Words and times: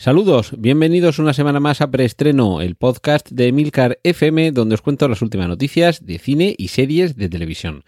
Saludos, 0.00 0.52
bienvenidos 0.56 1.18
una 1.18 1.32
semana 1.32 1.58
más 1.58 1.80
a 1.80 1.90
Preestreno, 1.90 2.60
el 2.60 2.76
podcast 2.76 3.30
de 3.30 3.48
Emilcar 3.48 3.98
FM, 4.04 4.52
donde 4.52 4.76
os 4.76 4.80
cuento 4.80 5.08
las 5.08 5.22
últimas 5.22 5.48
noticias 5.48 6.06
de 6.06 6.20
cine 6.20 6.54
y 6.56 6.68
series 6.68 7.16
de 7.16 7.28
televisión. 7.28 7.82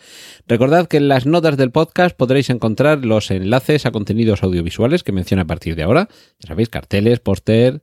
Recordad 0.49 0.89
que 0.89 0.97
en 0.97 1.07
las 1.07 1.25
notas 1.25 1.57
del 1.57 1.71
podcast 1.71 2.17
podréis 2.17 2.51
encontrar 2.51 3.05
los 3.05 3.31
enlaces 3.31 3.87
a 3.87 3.93
contenidos 3.93 4.43
audiovisuales 4.43 5.05
que 5.05 5.13
menciono 5.13 5.43
a 5.43 5.47
partir 5.47 5.77
de 5.77 5.85
ahora. 5.85 6.09
Ya 6.41 6.49
sabéis, 6.49 6.69
carteles, 6.69 7.21
póster, 7.21 7.81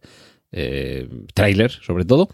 eh, 0.51 1.09
trailers 1.33 1.79
sobre 1.83 2.05
todo. 2.05 2.29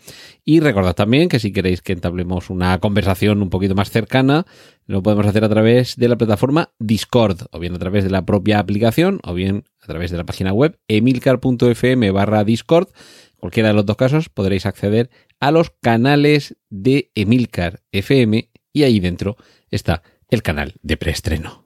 Y 0.46 0.60
recordad 0.60 0.94
también 0.94 1.30
que 1.30 1.40
si 1.40 1.52
queréis 1.52 1.82
que 1.82 1.94
entablemos 1.94 2.50
una 2.50 2.80
conversación 2.80 3.42
un 3.42 3.50
poquito 3.50 3.76
más 3.76 3.90
cercana, 3.90 4.46
lo 4.86 5.02
podemos 5.02 5.26
hacer 5.26 5.44
a 5.44 5.50
través 5.50 5.96
de 5.96 6.08
la 6.08 6.18
plataforma 6.18 6.74
Discord, 6.80 7.48
o 7.52 7.60
bien 7.60 7.74
a 7.74 7.80
través 7.80 8.04
de 8.04 8.10
la 8.10 8.26
propia 8.26 8.60
aplicación, 8.60 9.20
o 9.24 9.34
bien 9.34 9.66
a 9.82 9.88
través 9.88 10.12
de 10.12 10.18
la 10.18 10.26
página 10.26 10.54
web 10.54 10.80
emilcar.fm 10.88 12.12
barra 12.12 12.44
Discord. 12.44 12.90
Cualquiera 13.38 13.70
de 13.70 13.76
los 13.76 13.86
dos 13.86 13.98
casos 13.98 14.30
podréis 14.30 14.66
acceder 14.66 15.10
a 15.40 15.52
los 15.52 15.72
canales 15.82 16.56
de 16.70 17.12
Emilcar 17.16 17.82
FM 17.92 18.50
y 18.72 18.84
ahí 18.84 19.00
dentro 19.00 19.38
está 19.70 20.02
el 20.30 20.42
canal 20.42 20.76
de 20.82 20.98
preestreno. 20.98 21.66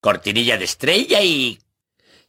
Cortinilla 0.00 0.56
de 0.56 0.64
estrella 0.64 1.22
y... 1.22 1.58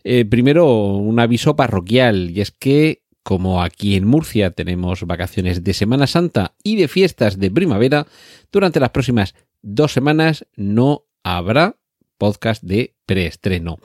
Eh, 0.03 0.25
primero, 0.25 0.95
un 0.95 1.19
aviso 1.19 1.55
parroquial, 1.55 2.31
y 2.31 2.41
es 2.41 2.51
que 2.51 2.98
como 3.23 3.61
aquí 3.61 3.95
en 3.95 4.07
Murcia 4.07 4.51
tenemos 4.51 5.03
vacaciones 5.03 5.63
de 5.63 5.73
Semana 5.73 6.07
Santa 6.07 6.55
y 6.63 6.75
de 6.77 6.87
fiestas 6.87 7.37
de 7.37 7.51
primavera, 7.51 8.07
durante 8.51 8.79
las 8.79 8.89
próximas 8.89 9.35
dos 9.61 9.91
semanas 9.91 10.45
no 10.55 11.05
habrá 11.23 11.75
podcast 12.17 12.61
de 12.63 12.95
preestreno. 13.05 13.79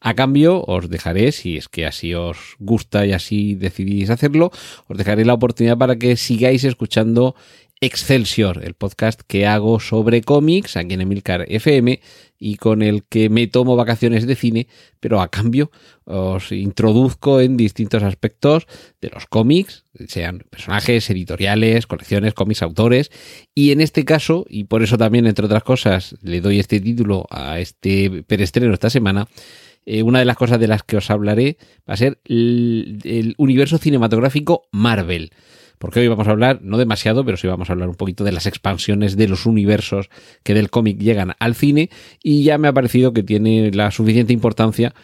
A 0.00 0.14
cambio, 0.14 0.62
os 0.66 0.90
dejaré, 0.90 1.32
si 1.32 1.56
es 1.56 1.68
que 1.68 1.86
así 1.86 2.12
os 2.12 2.56
gusta 2.58 3.06
y 3.06 3.12
así 3.12 3.54
decidís 3.54 4.10
hacerlo, 4.10 4.50
os 4.88 4.98
dejaré 4.98 5.24
la 5.24 5.34
oportunidad 5.34 5.78
para 5.78 5.96
que 5.96 6.16
sigáis 6.16 6.64
escuchando 6.64 7.34
Excelsior, 7.78 8.64
el 8.64 8.72
podcast 8.72 9.20
que 9.26 9.46
hago 9.46 9.80
sobre 9.80 10.22
cómics 10.22 10.78
aquí 10.78 10.94
en 10.94 11.02
Emilcar 11.02 11.44
FM 11.46 12.00
y 12.38 12.56
con 12.56 12.80
el 12.80 13.04
que 13.04 13.28
me 13.28 13.48
tomo 13.48 13.76
vacaciones 13.76 14.26
de 14.26 14.34
cine, 14.34 14.66
pero 14.98 15.20
a 15.20 15.28
cambio 15.28 15.70
os 16.04 16.52
introduzco 16.52 17.38
en 17.38 17.58
distintos 17.58 18.02
aspectos 18.02 18.66
de 19.02 19.10
los 19.10 19.26
cómics, 19.26 19.84
sean 20.08 20.46
personajes, 20.48 21.10
editoriales, 21.10 21.86
colecciones, 21.86 22.32
cómics, 22.32 22.62
autores, 22.62 23.10
y 23.54 23.72
en 23.72 23.82
este 23.82 24.06
caso, 24.06 24.46
y 24.48 24.64
por 24.64 24.82
eso 24.82 24.96
también, 24.96 25.26
entre 25.26 25.44
otras 25.44 25.62
cosas, 25.62 26.16
le 26.22 26.40
doy 26.40 26.60
este 26.60 26.80
título 26.80 27.26
a 27.28 27.60
este 27.60 28.22
perestreno 28.22 28.72
esta 28.72 28.88
semana, 28.88 29.28
eh, 29.84 30.02
una 30.02 30.20
de 30.20 30.24
las 30.24 30.36
cosas 30.38 30.58
de 30.58 30.68
las 30.68 30.82
que 30.82 30.96
os 30.96 31.10
hablaré 31.10 31.58
va 31.86 31.92
a 31.92 31.98
ser 31.98 32.20
el, 32.24 33.00
el 33.04 33.34
universo 33.36 33.76
cinematográfico 33.76 34.62
Marvel 34.72 35.30
porque 35.78 36.00
hoy 36.00 36.08
vamos 36.08 36.28
a 36.28 36.30
hablar, 36.30 36.60
no 36.62 36.78
demasiado, 36.78 37.24
pero 37.24 37.36
sí 37.36 37.46
vamos 37.46 37.70
a 37.70 37.72
hablar 37.72 37.88
un 37.88 37.94
poquito 37.94 38.24
de 38.24 38.32
las 38.32 38.46
expansiones 38.46 39.16
de 39.16 39.28
los 39.28 39.46
universos 39.46 40.08
que 40.42 40.54
del 40.54 40.70
cómic 40.70 40.98
llegan 40.98 41.34
al 41.38 41.54
cine 41.54 41.90
y 42.22 42.44
ya 42.44 42.58
me 42.58 42.68
ha 42.68 42.72
parecido 42.72 43.12
que 43.12 43.22
tiene 43.22 43.70
la 43.72 43.90
suficiente 43.90 44.32
importancia 44.32 44.94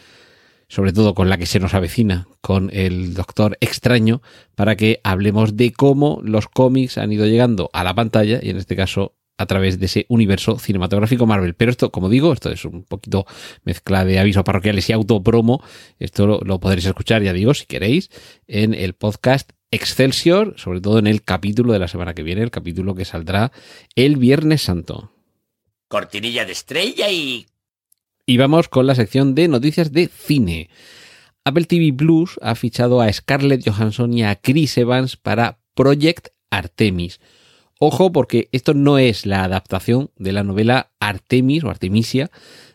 sobre 0.73 0.95
todo 0.95 1.15
con 1.15 1.29
la 1.29 1.37
que 1.37 1.45
se 1.45 1.61
nos 1.61 1.75
avecina 1.75 2.29
con 2.41 2.71
el 2.73 3.13
Doctor 3.13 3.59
Extraño, 3.61 4.23
para 4.55 4.75
que 4.75 5.01
hablemos 5.05 5.55
de 5.55 5.71
cómo 5.75 6.21
los 6.25 6.49
cómics 6.49 6.97
han 6.97 7.13
ido 7.13 7.27
llegando 7.27 7.69
a 7.75 7.85
la 7.85 7.95
pantalla 7.95 8.41
y 8.43 8.49
en 8.49 8.57
este 8.57 8.75
caso 8.75 9.15
a 9.37 9.45
través 9.45 9.79
de 9.79 9.85
ese 9.85 10.07
universo 10.09 10.59
cinematográfico 10.59 11.27
Marvel. 11.27 11.53
Pero 11.53 11.73
esto, 11.73 11.93
como 11.93 12.09
digo, 12.09 12.33
esto 12.33 12.51
es 12.51 12.65
un 12.65 12.85
poquito 12.85 13.27
mezcla 13.65 14.07
de 14.07 14.19
avisos 14.19 14.45
parroquiales 14.45 14.89
y 14.89 14.95
autopromo. 14.95 15.63
Esto 15.99 16.27
lo, 16.27 16.41
lo 16.41 16.59
podréis 16.59 16.87
escuchar, 16.87 17.23
ya 17.23 17.35
digo, 17.35 17.53
si 17.53 17.67
queréis, 17.67 18.09
en 18.47 18.73
el 18.73 18.95
podcast 18.95 19.53
Excelsior, 19.73 20.55
sobre 20.59 20.83
todo 20.83 20.99
en 20.99 21.07
el 21.07 21.23
capítulo 21.23 21.73
de 21.73 21.79
la 21.79 21.89
semana 21.89 22.13
que 22.13 22.23
viene, 22.23 22.43
el 22.43 22.51
capítulo 22.51 22.95
que 22.95 23.07
saldrá 23.07 23.53
el 23.97 24.19
Viernes 24.19 24.61
Santo. 24.61 25.11
Cortinilla 25.89 26.45
de 26.45 26.53
estrella 26.53 27.11
y... 27.11 27.47
Y 28.27 28.37
vamos 28.37 28.69
con 28.69 28.87
la 28.87 28.95
sección 28.95 29.35
de 29.35 29.49
noticias 29.49 29.91
de 29.91 30.09
cine. 30.09 30.69
Apple 31.45 31.65
TV 31.65 31.93
Plus 31.93 32.39
ha 32.43 32.55
fichado 32.55 33.01
a 33.01 33.11
Scarlett 33.11 33.67
Johansson 33.67 34.13
y 34.13 34.23
a 34.23 34.37
Chris 34.37 34.77
Evans 34.77 35.17
para 35.17 35.59
Project 35.75 36.29
Artemis. 36.51 37.19
Ojo 37.79 38.13
porque 38.13 38.51
esto 38.53 38.75
no 38.75 38.99
es 38.99 39.25
la 39.25 39.43
adaptación 39.43 40.11
de 40.17 40.33
la 40.33 40.45
novela 40.45 40.93
Artemis 41.01 41.65
o 41.65 41.71
Artemisia 41.71 42.31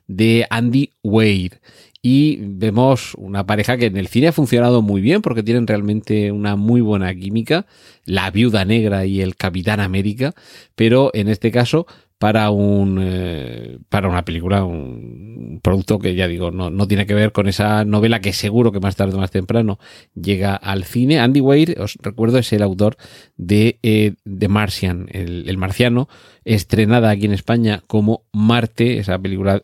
de 0.08 0.48
Andy 0.50 0.94
Weir 1.04 1.62
y 2.02 2.38
vemos 2.42 3.14
una 3.16 3.46
pareja 3.46 3.78
que 3.78 3.88
en 3.88 3.98
el 3.98 4.08
cine 4.08 4.30
ha 4.30 4.34
funcionado 4.34 4.82
muy 4.82 5.02
bien 5.02 5.22
porque 5.22 5.44
tienen 5.44 5.68
realmente 5.68 6.32
una 6.32 6.56
muy 6.56 6.82
buena 6.82 7.14
química, 7.16 7.66
la 8.06 8.30
viuda 8.32 8.66
negra 8.66 9.06
y 9.06 9.22
el 9.22 9.36
capitán 9.36 9.80
América, 9.80 10.34
pero 10.76 11.12
en 11.14 11.28
este 11.28 11.52
caso 11.52 11.88
para 12.20 12.50
un 12.50 13.00
eh, 13.02 13.78
para 13.90 14.10
una 14.10 14.26
película, 14.26 14.64
un 14.64 15.60
producto 15.62 16.00
que 16.00 16.16
ya 16.16 16.28
digo, 16.28 16.50
no, 16.52 16.70
no 16.70 16.88
tiene 16.88 17.06
que 17.06 17.14
ver 17.14 17.32
con 17.32 17.48
esa 17.48 17.86
novela 17.86 18.22
que 18.22 18.34
seguro 18.34 18.72
que 18.72 18.80
más 18.80 18.96
tarde 18.96 19.16
o 19.16 19.20
más 19.20 19.32
temprano 19.32 19.80
llega 20.16 20.56
al 20.56 20.84
cine. 20.84 21.20
Andy 21.20 21.42
Weir, 21.42 21.80
os 21.80 21.98
recuerdo, 22.02 22.40
es 22.40 22.52
el 22.54 22.64
autor 22.64 22.98
de 23.36 23.80
eh, 23.84 24.16
Martian, 24.50 25.08
el, 25.12 25.48
el 25.48 25.58
marciano, 25.58 26.10
estrenada 26.44 27.12
aquí 27.12 27.26
en 27.26 27.34
España 27.34 27.84
como 27.86 28.24
Marte, 28.32 28.98
esa 28.98 29.20
película 29.20 29.64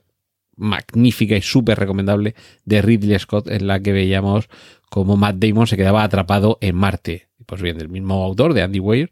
magnífica 0.56 1.36
y 1.36 1.42
súper 1.42 1.80
recomendable 1.80 2.36
de 2.66 2.82
Ridley 2.82 3.18
Scott 3.20 3.48
en 3.50 3.68
la 3.68 3.80
que 3.80 3.92
veíamos 3.92 4.50
como 4.90 5.18
Matt 5.18 5.38
Damon 5.38 5.66
se 5.66 5.78
quedaba 5.78 6.04
atrapado 6.04 6.60
en 6.62 6.76
Marte. 6.76 7.28
Pues 7.46 7.62
bien, 7.62 7.78
del 7.78 7.90
mismo 7.90 8.24
autor, 8.24 8.54
de 8.54 8.62
Andy 8.62 8.80
Weir. 8.80 9.12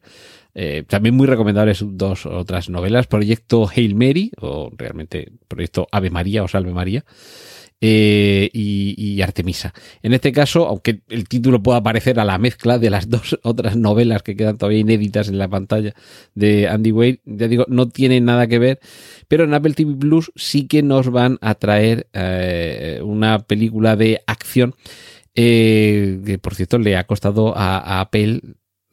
Eh, 0.53 0.84
también 0.88 1.16
muy 1.16 1.28
recomendables 1.28 1.84
dos 1.84 2.25
otras 2.25 2.69
novelas, 2.69 3.07
Proyecto 3.07 3.68
Hail 3.68 3.96
Mary, 3.96 4.31
o 4.40 4.72
realmente 4.78 5.31
Proyecto 5.47 5.88
Ave 5.91 6.09
María 6.09 6.44
o 6.44 6.47
Salve 6.47 6.72
María, 6.72 7.06
eh, 7.84 8.50
y, 8.53 8.94
y, 8.96 9.22
Artemisa. 9.24 9.74
En 10.03 10.13
este 10.13 10.31
caso, 10.31 10.68
aunque 10.68 11.01
el 11.09 11.28
título 11.28 11.63
pueda 11.63 11.81
parecer 11.81 12.19
a 12.19 12.25
la 12.25 12.38
mezcla 12.38 12.78
de 12.78 12.91
las 12.91 13.09
dos 13.09 13.40
otras 13.41 13.75
novelas 13.75 14.22
que 14.22 14.35
quedan 14.35 14.57
todavía 14.57 14.80
inéditas 14.80 15.30
en 15.30 15.40
la 15.40 15.47
pantalla 15.47 15.96
de 16.35 16.68
Andy 16.68 16.91
Wade, 16.91 17.22
ya 17.25 17.47
digo, 17.47 17.66
no 17.69 17.90
tiene 17.90 18.22
nada 18.22 18.46
que 18.46 18.59
ver, 18.59 18.80
pero 19.31 19.46
en 19.46 19.53
Apple 19.53 19.75
TV 19.75 19.96
Plus 19.96 20.30
sí 20.36 20.68
que 20.68 20.84
nos 20.84 21.09
van 21.09 21.38
a 21.40 21.56
traer 21.56 22.09
eh, 22.12 23.00
una 23.02 23.40
película 23.40 23.96
de 23.96 24.22
acción 24.28 24.75
eh, 25.36 26.19
que, 26.25 26.38
por 26.38 26.53
cierto, 26.53 26.80
le 26.80 26.97
ha 26.97 27.08
costado 27.08 27.58
a, 27.58 28.02
Apple 28.02 28.42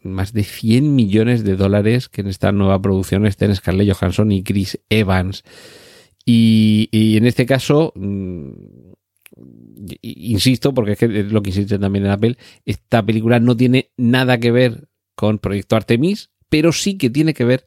más 0.04 0.32
de 0.32 0.44
100 0.44 0.94
millones 0.94 1.42
de 1.42 1.56
dólares 1.56 2.08
que 2.08 2.20
en 2.20 2.28
esta 2.28 2.52
nueva 2.52 2.80
producción 2.80 3.26
estén 3.26 3.52
Scarlett 3.52 3.92
Johansson 3.92 4.30
y 4.30 4.44
Chris 4.44 4.78
Evans. 4.88 5.42
Y, 6.24 6.88
en 6.92 7.26
este 7.26 7.44
caso, 7.44 7.92
mmm, 7.96 8.52
insisto, 10.02 10.72
porque 10.72 10.92
es, 10.92 10.98
que 10.98 11.06
es 11.06 11.32
lo 11.32 11.42
que 11.42 11.50
insiste 11.50 11.80
también 11.80 12.04
en 12.04 12.12
Apple, 12.12 12.36
esta 12.64 13.04
película 13.04 13.40
no 13.40 13.56
tiene 13.56 13.90
nada 13.96 14.38
que 14.38 14.52
ver 14.52 14.86
con 15.16 15.40
Proyecto 15.40 15.74
Artemis, 15.74 16.30
pero 16.48 16.70
sí 16.70 16.96
que 16.96 17.10
tiene 17.10 17.34
que 17.34 17.44
ver 17.44 17.64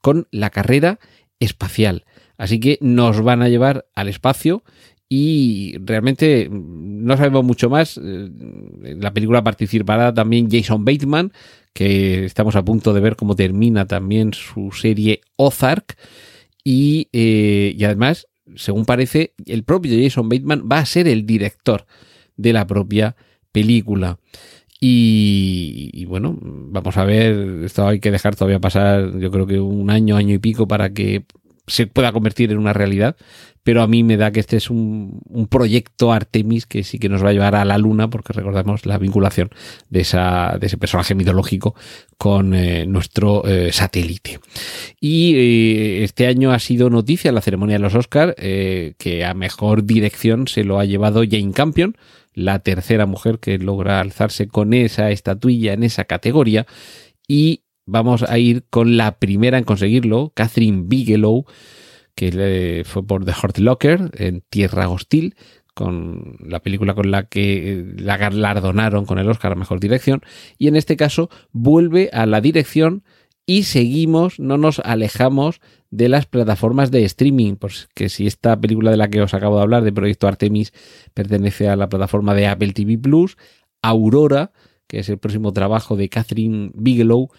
con 0.00 0.28
la 0.30 0.50
carrera 0.50 1.00
espacial. 1.44 2.04
Así 2.36 2.58
que 2.58 2.78
nos 2.80 3.22
van 3.22 3.42
a 3.42 3.48
llevar 3.48 3.86
al 3.94 4.08
espacio 4.08 4.64
y 5.08 5.76
realmente 5.78 6.48
no 6.50 7.16
sabemos 7.16 7.44
mucho 7.44 7.70
más. 7.70 7.98
En 7.98 8.98
la 9.00 9.12
película 9.12 9.44
participará 9.44 10.12
también 10.12 10.50
Jason 10.50 10.84
Bateman, 10.84 11.32
que 11.72 12.24
estamos 12.24 12.56
a 12.56 12.64
punto 12.64 12.92
de 12.92 13.00
ver 13.00 13.16
cómo 13.16 13.36
termina 13.36 13.86
también 13.86 14.32
su 14.32 14.72
serie 14.72 15.20
Ozark. 15.36 15.96
Y, 16.64 17.08
eh, 17.12 17.74
y 17.76 17.84
además, 17.84 18.26
según 18.56 18.86
parece, 18.86 19.34
el 19.46 19.64
propio 19.64 20.02
Jason 20.02 20.28
Bateman 20.28 20.68
va 20.70 20.78
a 20.78 20.86
ser 20.86 21.06
el 21.06 21.26
director 21.26 21.86
de 22.36 22.52
la 22.52 22.66
propia 22.66 23.14
película. 23.52 24.18
Y, 24.80 26.04
bueno, 26.06 26.36
vamos 26.40 26.96
a 26.96 27.04
ver, 27.04 27.64
esto 27.64 27.86
hay 27.88 28.00
que 28.00 28.10
dejar 28.10 28.36
todavía 28.36 28.60
pasar, 28.60 29.18
yo 29.18 29.30
creo 29.30 29.46
que 29.46 29.58
un 29.58 29.88
año, 29.88 30.16
año 30.16 30.34
y 30.34 30.38
pico 30.38 30.68
para 30.68 30.90
que 30.90 31.24
se 31.66 31.86
pueda 31.86 32.12
convertir 32.12 32.52
en 32.52 32.58
una 32.58 32.74
realidad, 32.74 33.16
pero 33.62 33.82
a 33.82 33.86
mí 33.86 34.02
me 34.02 34.18
da 34.18 34.30
que 34.30 34.40
este 34.40 34.58
es 34.58 34.68
un, 34.68 35.22
proyecto 35.48 36.12
Artemis 36.12 36.66
que 36.66 36.84
sí 36.84 36.98
que 36.98 37.08
nos 37.08 37.24
va 37.24 37.30
a 37.30 37.32
llevar 37.32 37.54
a 37.54 37.64
la 37.64 37.78
Luna, 37.78 38.10
porque 38.10 38.34
recordamos 38.34 38.84
la 38.84 38.98
vinculación 38.98 39.48
de, 39.88 40.00
esa, 40.00 40.58
de 40.60 40.66
ese 40.66 40.76
personaje 40.76 41.14
mitológico 41.14 41.74
con 42.18 42.54
eh, 42.54 42.84
nuestro 42.86 43.46
eh, 43.46 43.72
satélite. 43.72 44.38
Y 45.00 45.34
eh, 45.34 46.04
este 46.04 46.26
año 46.26 46.52
ha 46.52 46.58
sido 46.58 46.90
noticia 46.90 47.32
la 47.32 47.40
ceremonia 47.40 47.76
de 47.76 47.82
los 47.82 47.94
Oscars 47.94 48.34
que 48.36 49.24
a 49.26 49.32
mejor 49.32 49.84
dirección 49.84 50.46
se 50.46 50.64
lo 50.64 50.78
ha 50.78 50.84
llevado 50.84 51.22
Jane 51.28 51.52
Campion, 51.52 51.96
la 52.34 52.58
tercera 52.58 53.06
mujer 53.06 53.38
que 53.38 53.58
logra 53.58 54.00
alzarse 54.00 54.48
con 54.48 54.74
esa 54.74 55.10
estatuilla 55.10 55.72
en 55.72 55.82
esa 55.82 56.04
categoría. 56.04 56.66
Y 57.26 57.62
vamos 57.86 58.22
a 58.22 58.38
ir 58.38 58.64
con 58.68 58.96
la 58.96 59.18
primera 59.18 59.58
en 59.58 59.64
conseguirlo, 59.64 60.32
Catherine 60.34 60.82
Bigelow, 60.86 61.46
que 62.14 62.82
fue 62.84 63.06
por 63.06 63.24
The 63.24 63.32
Hurt 63.32 63.58
Locker 63.58 64.10
en 64.14 64.42
Tierra 64.48 64.88
Hostil, 64.88 65.34
con 65.74 66.36
la 66.40 66.60
película 66.60 66.94
con 66.94 67.10
la 67.10 67.24
que 67.24 67.84
la 67.96 68.16
galardonaron 68.16 69.06
con 69.06 69.18
el 69.18 69.28
Oscar 69.28 69.52
a 69.52 69.56
Mejor 69.56 69.80
Dirección, 69.80 70.22
y 70.56 70.68
en 70.68 70.76
este 70.76 70.96
caso 70.96 71.30
vuelve 71.50 72.10
a 72.12 72.26
la 72.26 72.40
dirección 72.40 73.02
y 73.46 73.64
seguimos, 73.64 74.40
no 74.40 74.56
nos 74.58 74.78
alejamos 74.80 75.60
de 75.90 76.08
las 76.08 76.26
plataformas 76.26 76.90
de 76.90 77.04
streaming, 77.04 77.56
porque 77.56 78.08
si 78.08 78.26
esta 78.26 78.58
película 78.58 78.90
de 78.90 78.96
la 78.96 79.08
que 79.08 79.22
os 79.22 79.34
acabo 79.34 79.56
de 79.56 79.62
hablar, 79.62 79.84
de 79.84 79.92
Proyecto 79.92 80.26
Artemis, 80.26 80.72
pertenece 81.12 81.68
a 81.68 81.76
la 81.76 81.88
plataforma 81.88 82.34
de 82.34 82.46
Apple 82.46 82.72
TV 82.72 82.98
Plus, 82.98 83.36
Aurora, 83.82 84.52
que 84.86 85.00
es 85.00 85.08
el 85.08 85.18
próximo 85.18 85.52
trabajo 85.52 85.96
de 85.96 86.08
Catherine 86.08 86.70
Bigelow, 86.74 87.30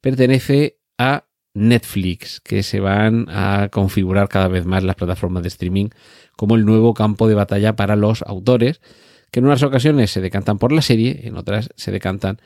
pertenece 0.00 0.78
a 0.98 1.24
Netflix, 1.54 2.40
que 2.40 2.62
se 2.62 2.80
van 2.80 3.26
a 3.30 3.70
configurar 3.72 4.28
cada 4.28 4.48
vez 4.48 4.66
más 4.66 4.84
las 4.84 4.96
plataformas 4.96 5.42
de 5.42 5.48
streaming 5.48 5.88
como 6.36 6.54
el 6.54 6.66
nuevo 6.66 6.92
campo 6.92 7.28
de 7.28 7.34
batalla 7.34 7.76
para 7.76 7.96
los 7.96 8.22
autores, 8.22 8.82
que 9.30 9.40
en 9.40 9.46
unas 9.46 9.62
ocasiones 9.62 10.10
se 10.10 10.20
decantan 10.20 10.58
por 10.58 10.70
la 10.70 10.82
serie, 10.82 11.22
en 11.24 11.36
otras 11.36 11.70
se 11.76 11.90
decantan 11.90 12.40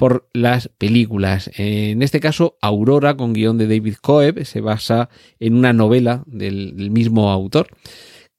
por 0.00 0.30
las 0.32 0.68
películas. 0.78 1.50
En 1.58 2.02
este 2.02 2.20
caso, 2.20 2.56
Aurora, 2.62 3.18
con 3.18 3.34
guion 3.34 3.58
de 3.58 3.66
David 3.66 3.96
Coeb, 4.00 4.46
se 4.46 4.62
basa 4.62 5.10
en 5.38 5.54
una 5.54 5.74
novela 5.74 6.22
del 6.24 6.90
mismo 6.90 7.30
autor 7.30 7.66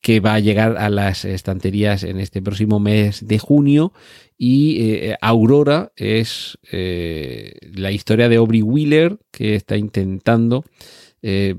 que 0.02 0.22
va 0.22 0.34
a 0.34 0.40
llegar 0.40 0.80
a 0.80 0.90
las 0.90 1.24
estanterías 1.24 2.04
en 2.04 2.20
este 2.20 2.42
próximo 2.42 2.80
mes 2.80 3.28
de 3.28 3.38
junio. 3.38 3.94
Y 4.40 4.82
eh, 4.82 5.18
Aurora 5.22 5.92
es 5.96 6.58
eh, 6.72 7.54
la 7.76 7.92
historia 7.92 8.28
de 8.28 8.38
Aubrey 8.38 8.64
Wheeler, 8.64 9.20
que 9.30 9.54
está 9.54 9.78
intentando 9.78 10.66
eh, 11.22 11.54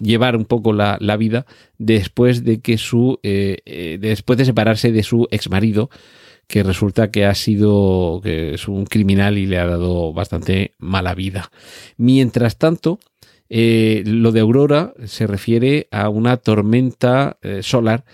llevar 0.00 0.36
un 0.36 0.44
poco 0.44 0.72
la, 0.72 0.98
vida 1.16 1.46
después 1.78 2.44
de 2.44 2.60
que 2.60 2.78
su 2.78 3.18
después 3.24 4.38
de 4.38 4.44
separarse 4.44 4.92
de 4.92 5.02
su 5.02 5.26
ex 5.32 5.50
marido 5.50 5.90
que 6.48 6.62
resulta 6.62 7.10
que 7.10 7.26
ha 7.26 7.34
sido 7.34 8.20
que 8.22 8.54
es 8.54 8.66
un 8.66 8.86
criminal 8.86 9.38
y 9.38 9.46
le 9.46 9.58
ha 9.58 9.66
dado 9.66 10.12
bastante 10.12 10.74
mala 10.78 11.14
vida. 11.14 11.52
Mientras 11.98 12.56
tanto, 12.56 12.98
eh, 13.50 14.02
lo 14.06 14.32
de 14.32 14.40
Aurora 14.40 14.94
se 15.04 15.26
refiere 15.26 15.88
a 15.90 16.08
una 16.08 16.38
tormenta 16.38 17.38
eh, 17.42 17.62
solar 17.62 18.04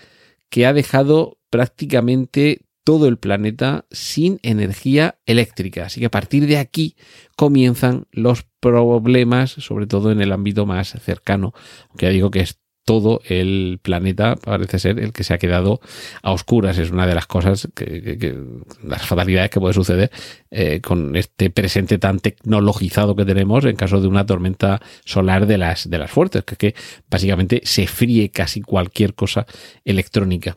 que 0.49 0.65
ha 0.65 0.73
dejado 0.73 1.37
prácticamente 1.49 2.61
todo 2.83 3.07
el 3.07 3.17
planeta 3.17 3.85
sin 3.89 4.39
energía 4.43 5.17
eléctrica. 5.25 5.85
Así 5.85 6.01
que 6.01 6.05
a 6.05 6.11
partir 6.11 6.45
de 6.45 6.57
aquí 6.57 6.95
comienzan 7.35 8.05
los 8.11 8.45
problemas, 8.59 9.51
sobre 9.51 9.87
todo 9.87 10.11
en 10.11 10.21
el 10.21 10.31
ámbito 10.31 10.65
más 10.65 10.89
cercano, 11.01 11.53
aunque 11.89 12.05
ya 12.05 12.11
digo 12.11 12.31
que 12.31 12.41
es 12.41 12.59
todo 12.85 13.21
el 13.27 13.79
planeta 13.81 14.35
parece 14.35 14.77
ser 14.77 14.99
el 14.99 15.11
que 15.11 15.23
se 15.23 15.33
ha 15.33 15.39
quedado 15.39 15.81
a 16.21 16.31
oscuras. 16.31 16.77
Es 16.77 16.91
una 16.91 17.07
de 17.07 17.15
las 17.15 17.25
cosas 17.25 17.67
que, 17.73 18.37
las 18.83 19.05
fatalidades 19.05 19.49
que 19.49 19.59
puede 19.59 19.73
suceder 19.73 20.11
eh, 20.51 20.79
con 20.81 21.15
este 21.15 21.49
presente 21.49 21.97
tan 21.97 22.19
tecnologizado 22.19 23.15
que 23.15 23.25
tenemos 23.25 23.65
en 23.65 23.75
caso 23.75 23.99
de 23.99 24.07
una 24.07 24.25
tormenta 24.25 24.81
solar 25.03 25.47
de 25.47 25.57
las, 25.57 25.89
de 25.89 25.97
las 25.97 26.11
fuertes, 26.11 26.43
que, 26.43 26.55
que 26.55 26.75
básicamente 27.09 27.61
se 27.65 27.87
fríe 27.87 28.29
casi 28.29 28.61
cualquier 28.61 29.15
cosa 29.15 29.47
electrónica. 29.83 30.55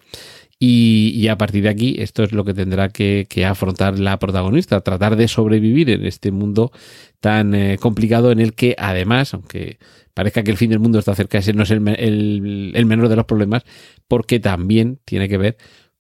Y, 0.61 1.29
a 1.29 1.39
partir 1.39 1.63
de 1.63 1.69
aquí, 1.69 1.97
esto 1.99 2.25
es 2.25 2.33
lo 2.33 2.45
que 2.45 2.53
tendrá 2.53 2.89
que, 2.89 3.27
afrontar 3.47 4.01
la 4.01 4.19
protagonista, 4.19 4.81
tratar 4.81 5.15
de 5.15 5.29
sobrevivir 5.29 5.89
en 5.91 6.05
este 6.05 6.33
mundo 6.33 6.73
tan 7.21 7.55
eh, 7.55 7.79
complicado 7.79 8.33
en 8.33 8.41
el 8.41 8.55
que 8.55 8.75
además, 8.77 9.35
aunque 9.35 9.79
parezca 10.15 10.43
que 10.43 10.51
el 10.51 10.57
fin 10.57 10.71
del 10.71 10.81
mundo 10.81 10.99
está 10.99 11.15
cerca, 11.15 11.39
ese 11.39 11.53
no 11.53 11.63
es 11.63 11.71
el, 11.71 12.85
menor 12.87 13.09
de 13.09 13.15
los 13.15 13.25
problemas, 13.25 13.63
porque 14.09 14.41
también 14.41 14.99
tiene 15.05 15.29
que 15.29 15.39
ver 15.39 15.57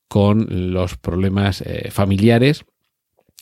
con 0.09 0.73
los 0.73 0.97
problemas 0.97 1.61
eh, 1.61 1.91
familiares 1.93 2.65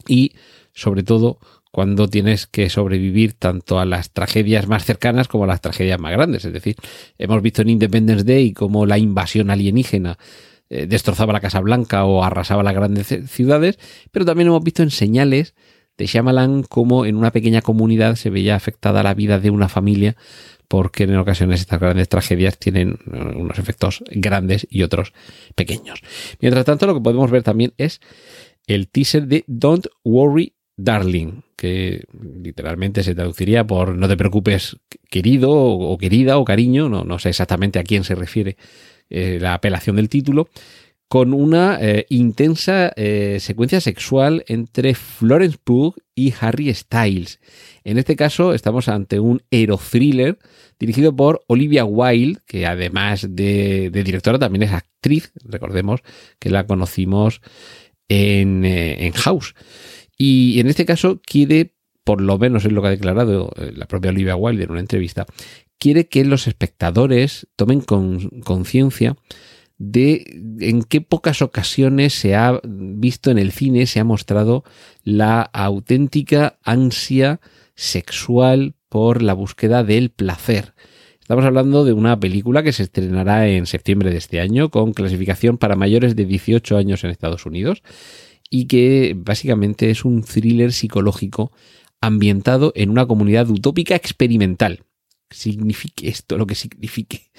y 0.06 0.32
sobre 0.74 1.02
todo 1.02 1.38
cuando 1.72 2.08
tienes 2.08 2.46
que 2.46 2.68
sobrevivir 2.68 3.32
tanto 3.34 3.78
a 3.78 3.86
las 3.86 4.12
tragedias 4.12 4.66
más 4.66 4.84
cercanas 4.84 5.28
como 5.28 5.44
a 5.44 5.46
las 5.46 5.62
tragedias 5.62 5.98
más 5.98 6.12
grandes. 6.12 6.44
Es 6.44 6.52
decir, 6.52 6.76
hemos 7.16 7.40
visto 7.40 7.62
en 7.62 7.70
Independence 7.70 8.24
Day 8.24 8.52
como 8.52 8.84
la 8.84 8.98
invasión 8.98 9.50
alienígena 9.50 10.18
eh, 10.68 10.86
destrozaba 10.86 11.32
la 11.32 11.40
Casa 11.40 11.60
Blanca 11.60 12.04
o 12.04 12.24
arrasaba 12.24 12.62
las 12.62 12.74
grandes 12.74 13.06
ciudades, 13.28 13.78
pero 14.10 14.24
también 14.24 14.48
hemos 14.48 14.64
visto 14.64 14.82
en 14.82 14.90
señales 14.90 15.54
de 15.96 16.06
Shyamalan 16.06 16.62
como 16.62 17.06
en 17.06 17.16
una 17.16 17.30
pequeña 17.30 17.62
comunidad 17.62 18.16
se 18.16 18.30
veía 18.30 18.54
afectada 18.54 19.02
la 19.02 19.14
vida 19.14 19.38
de 19.38 19.50
una 19.50 19.68
familia 19.68 20.16
porque 20.68 21.04
en 21.04 21.16
ocasiones 21.16 21.60
estas 21.60 21.80
grandes 21.80 22.08
tragedias 22.08 22.58
tienen 22.58 22.98
eh, 23.12 23.18
unos 23.36 23.58
efectos 23.58 24.02
grandes 24.10 24.66
y 24.68 24.82
otros 24.82 25.12
pequeños. 25.54 26.00
Mientras 26.40 26.64
tanto, 26.64 26.86
lo 26.86 26.94
que 26.94 27.00
podemos 27.00 27.30
ver 27.30 27.42
también 27.42 27.72
es 27.78 28.00
el 28.66 28.88
teaser 28.88 29.26
de 29.28 29.44
Don't 29.46 29.86
Worry 30.02 30.54
Darling, 30.76 31.42
que 31.56 32.04
literalmente 32.42 33.02
se 33.02 33.14
traduciría 33.14 33.66
por 33.66 33.96
no 33.96 34.08
te 34.08 34.16
preocupes 34.16 34.76
querido 35.08 35.52
o 35.52 35.96
querida 35.96 36.36
o 36.38 36.44
cariño, 36.44 36.88
no 36.88 37.18
sé 37.18 37.30
exactamente 37.30 37.78
a 37.78 37.84
quién 37.84 38.04
se 38.04 38.14
refiere 38.14 38.56
eh, 39.08 39.38
la 39.40 39.54
apelación 39.54 39.96
del 39.96 40.08
título, 40.08 40.48
con 41.08 41.32
una 41.32 41.78
eh, 41.80 42.06
intensa 42.08 42.92
eh, 42.96 43.38
secuencia 43.40 43.80
sexual 43.80 44.44
entre 44.48 44.94
Florence 44.94 45.58
Pugh 45.62 45.94
y 46.16 46.34
Harry 46.40 46.74
Styles. 46.74 47.38
En 47.84 47.98
este 47.98 48.16
caso 48.16 48.52
estamos 48.52 48.88
ante 48.88 49.20
un 49.20 49.40
thriller 49.48 50.38
dirigido 50.80 51.14
por 51.14 51.42
Olivia 51.46 51.84
Wilde, 51.84 52.40
que 52.46 52.66
además 52.66 53.28
de, 53.30 53.90
directora 53.90 54.40
también 54.40 54.64
es 54.64 54.72
actriz, 54.72 55.30
recordemos 55.44 56.00
que 56.40 56.50
la 56.50 56.66
conocimos 56.66 57.40
en, 58.08 58.64
en 58.64 59.12
House. 59.12 59.54
Y 60.18 60.58
en 60.58 60.66
este 60.66 60.84
caso 60.84 61.20
quiere, 61.24 61.74
por 62.02 62.20
lo 62.20 62.38
menos 62.38 62.64
es 62.64 62.72
lo 62.72 62.82
que 62.82 62.88
ha 62.88 62.90
declarado 62.90 63.52
la 63.56 63.86
propia 63.86 64.10
Olivia 64.10 64.34
Wilde 64.34 64.64
en 64.64 64.72
una 64.72 64.80
entrevista, 64.80 65.26
quiere 65.78 66.08
que 66.08 66.24
los 66.24 66.46
espectadores 66.46 67.46
tomen 67.56 67.80
conciencia 67.80 69.16
de 69.78 70.24
en 70.60 70.82
qué 70.82 71.00
pocas 71.00 71.42
ocasiones 71.42 72.14
se 72.14 72.34
ha 72.34 72.60
visto 72.64 73.30
en 73.30 73.38
el 73.38 73.52
cine, 73.52 73.86
se 73.86 74.00
ha 74.00 74.04
mostrado 74.04 74.64
la 75.02 75.42
auténtica 75.42 76.58
ansia 76.62 77.40
sexual 77.74 78.74
por 78.88 79.22
la 79.22 79.34
búsqueda 79.34 79.84
del 79.84 80.10
placer. 80.10 80.74
Estamos 81.20 81.44
hablando 81.44 81.84
de 81.84 81.92
una 81.92 82.18
película 82.18 82.62
que 82.62 82.72
se 82.72 82.84
estrenará 82.84 83.48
en 83.48 83.66
septiembre 83.66 84.10
de 84.10 84.16
este 84.16 84.40
año 84.40 84.70
con 84.70 84.92
clasificación 84.92 85.58
para 85.58 85.74
mayores 85.74 86.16
de 86.16 86.24
18 86.24 86.76
años 86.76 87.04
en 87.04 87.10
Estados 87.10 87.44
Unidos 87.44 87.82
y 88.48 88.66
que 88.66 89.14
básicamente 89.16 89.90
es 89.90 90.04
un 90.04 90.22
thriller 90.22 90.72
psicológico 90.72 91.52
ambientado 92.00 92.72
en 92.76 92.90
una 92.90 93.06
comunidad 93.06 93.50
utópica 93.50 93.96
experimental 93.96 94.84
signifique 95.30 96.08
esto 96.08 96.38
lo 96.38 96.46
que 96.46 96.54
signifique. 96.54 97.30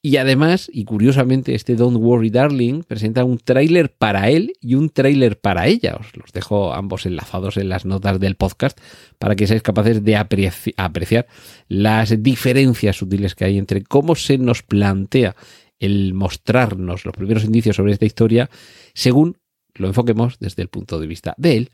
Y 0.00 0.16
además, 0.16 0.70
y 0.72 0.84
curiosamente, 0.84 1.56
este 1.56 1.74
Don't 1.74 1.98
Worry 1.98 2.30
Darling 2.30 2.84
presenta 2.84 3.24
un 3.24 3.38
tráiler 3.38 3.92
para 3.92 4.30
él 4.30 4.52
y 4.60 4.76
un 4.76 4.90
tráiler 4.90 5.40
para 5.40 5.66
ella. 5.66 5.96
Os 5.98 6.16
los 6.16 6.30
dejo 6.32 6.72
ambos 6.72 7.04
enlazados 7.04 7.56
en 7.56 7.68
las 7.68 7.84
notas 7.84 8.20
del 8.20 8.36
podcast 8.36 8.78
para 9.18 9.34
que 9.34 9.48
seáis 9.48 9.62
capaces 9.62 10.04
de 10.04 10.16
apreciar 10.16 11.26
las 11.66 12.22
diferencias 12.22 12.96
sutiles 12.96 13.34
que 13.34 13.44
hay 13.44 13.58
entre 13.58 13.82
cómo 13.82 14.14
se 14.14 14.38
nos 14.38 14.62
plantea 14.62 15.34
el 15.80 16.14
mostrarnos 16.14 17.04
los 17.04 17.14
primeros 17.14 17.44
indicios 17.44 17.76
sobre 17.76 17.92
esta 17.92 18.06
historia 18.06 18.50
según 18.94 19.36
lo 19.74 19.86
enfoquemos 19.88 20.38
desde 20.38 20.62
el 20.62 20.68
punto 20.68 20.98
de 20.98 21.06
vista 21.06 21.34
de 21.38 21.56
él 21.56 21.70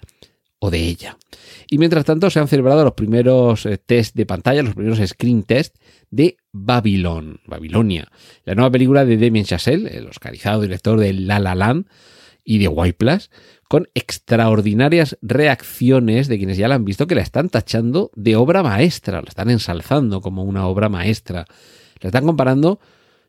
o 0.64 0.70
de 0.70 0.78
ella. 0.78 1.18
Y 1.68 1.76
mientras 1.76 2.06
tanto 2.06 2.30
se 2.30 2.40
han 2.40 2.48
celebrado 2.48 2.84
los 2.84 2.94
primeros 2.94 3.66
eh, 3.66 3.76
test 3.76 4.16
de 4.16 4.24
pantalla, 4.24 4.62
los 4.62 4.74
primeros 4.74 4.98
screen 5.06 5.42
test 5.42 5.76
de 6.10 6.38
Babylon, 6.52 7.40
Babilonia, 7.46 8.10
la 8.44 8.54
nueva 8.54 8.70
película 8.70 9.04
de 9.04 9.18
Damien 9.18 9.44
Chazelle, 9.44 9.94
el 9.94 10.06
oscarizado 10.06 10.62
director 10.62 10.98
de 10.98 11.12
La 11.12 11.38
La 11.38 11.54
Land 11.54 11.86
y 12.44 12.58
de 12.58 12.68
White 12.68 12.96
con 13.68 13.88
extraordinarias 13.94 15.18
reacciones 15.20 16.28
de 16.28 16.38
quienes 16.38 16.56
ya 16.56 16.68
la 16.68 16.76
han 16.76 16.84
visto 16.86 17.06
que 17.06 17.14
la 17.14 17.22
están 17.22 17.50
tachando 17.50 18.10
de 18.14 18.36
obra 18.36 18.62
maestra, 18.62 19.20
la 19.20 19.28
están 19.28 19.50
ensalzando 19.50 20.22
como 20.22 20.44
una 20.44 20.66
obra 20.66 20.88
maestra. 20.88 21.44
La 22.00 22.08
están 22.08 22.24
comparando, 22.24 22.80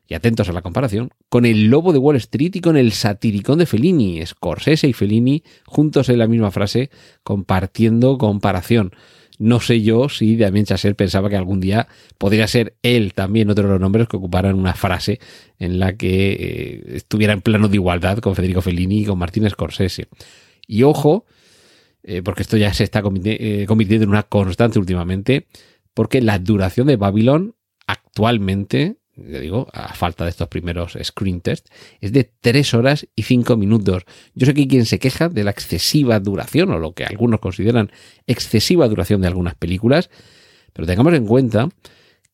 y 0.08 0.14
atentos 0.14 0.48
a 0.48 0.52
la 0.52 0.62
comparación, 0.62 1.10
con 1.28 1.44
el 1.44 1.66
Lobo 1.66 1.92
de 1.92 1.98
Wall 1.98 2.16
Street 2.16 2.54
y 2.54 2.60
con 2.60 2.76
el 2.76 2.92
Satiricón 2.92 3.58
de 3.58 3.66
Fellini, 3.66 4.24
Scorsese 4.24 4.88
y 4.88 4.92
Fellini 4.92 5.42
juntos 5.66 6.08
en 6.08 6.18
la 6.18 6.28
misma 6.28 6.50
frase, 6.50 6.90
compartiendo 7.22 8.18
comparación. 8.18 8.92
No 9.38 9.60
sé 9.60 9.82
yo 9.82 10.08
si 10.08 10.36
Damien 10.36 10.64
Chazelle 10.64 10.94
pensaba 10.94 11.28
que 11.28 11.36
algún 11.36 11.60
día 11.60 11.88
podría 12.18 12.46
ser 12.46 12.76
él 12.82 13.12
también 13.12 13.50
otro 13.50 13.64
de 13.64 13.70
los 13.70 13.80
nombres 13.80 14.08
que 14.08 14.16
ocuparan 14.16 14.58
una 14.58 14.74
frase 14.74 15.20
en 15.58 15.78
la 15.78 15.96
que 15.96 16.32
eh, 16.32 16.96
estuviera 16.96 17.34
en 17.34 17.42
plano 17.42 17.68
de 17.68 17.76
igualdad 17.76 18.18
con 18.18 18.34
Federico 18.34 18.62
Fellini 18.62 19.00
y 19.00 19.04
con 19.04 19.18
Martín 19.18 19.48
Scorsese. 19.50 20.08
Y 20.66 20.84
ojo, 20.84 21.26
eh, 22.02 22.22
porque 22.22 22.42
esto 22.42 22.56
ya 22.56 22.72
se 22.72 22.84
está 22.84 23.02
eh, 23.04 23.64
convirtiendo 23.68 24.04
en 24.04 24.10
una 24.10 24.22
constante 24.22 24.78
últimamente, 24.78 25.46
porque 25.92 26.22
la 26.22 26.38
duración 26.38 26.86
de 26.86 26.96
Babylon 26.96 27.54
actualmente 27.86 28.96
yo 29.16 29.40
digo, 29.40 29.68
a 29.72 29.94
falta 29.94 30.24
de 30.24 30.30
estos 30.30 30.48
primeros 30.48 30.96
screen 31.02 31.40
test, 31.40 31.68
es 32.00 32.12
de 32.12 32.24
3 32.24 32.74
horas 32.74 33.08
y 33.14 33.22
5 33.22 33.56
minutos. 33.56 34.04
Yo 34.34 34.46
sé 34.46 34.54
que 34.54 34.62
hay 34.62 34.68
quien 34.68 34.86
se 34.86 34.98
queja 34.98 35.28
de 35.28 35.44
la 35.44 35.50
excesiva 35.50 36.20
duración, 36.20 36.70
o 36.70 36.78
lo 36.78 36.92
que 36.92 37.04
algunos 37.04 37.40
consideran 37.40 37.90
excesiva 38.26 38.88
duración 38.88 39.20
de 39.20 39.28
algunas 39.28 39.54
películas, 39.54 40.10
pero 40.72 40.86
tengamos 40.86 41.14
en 41.14 41.26
cuenta 41.26 41.68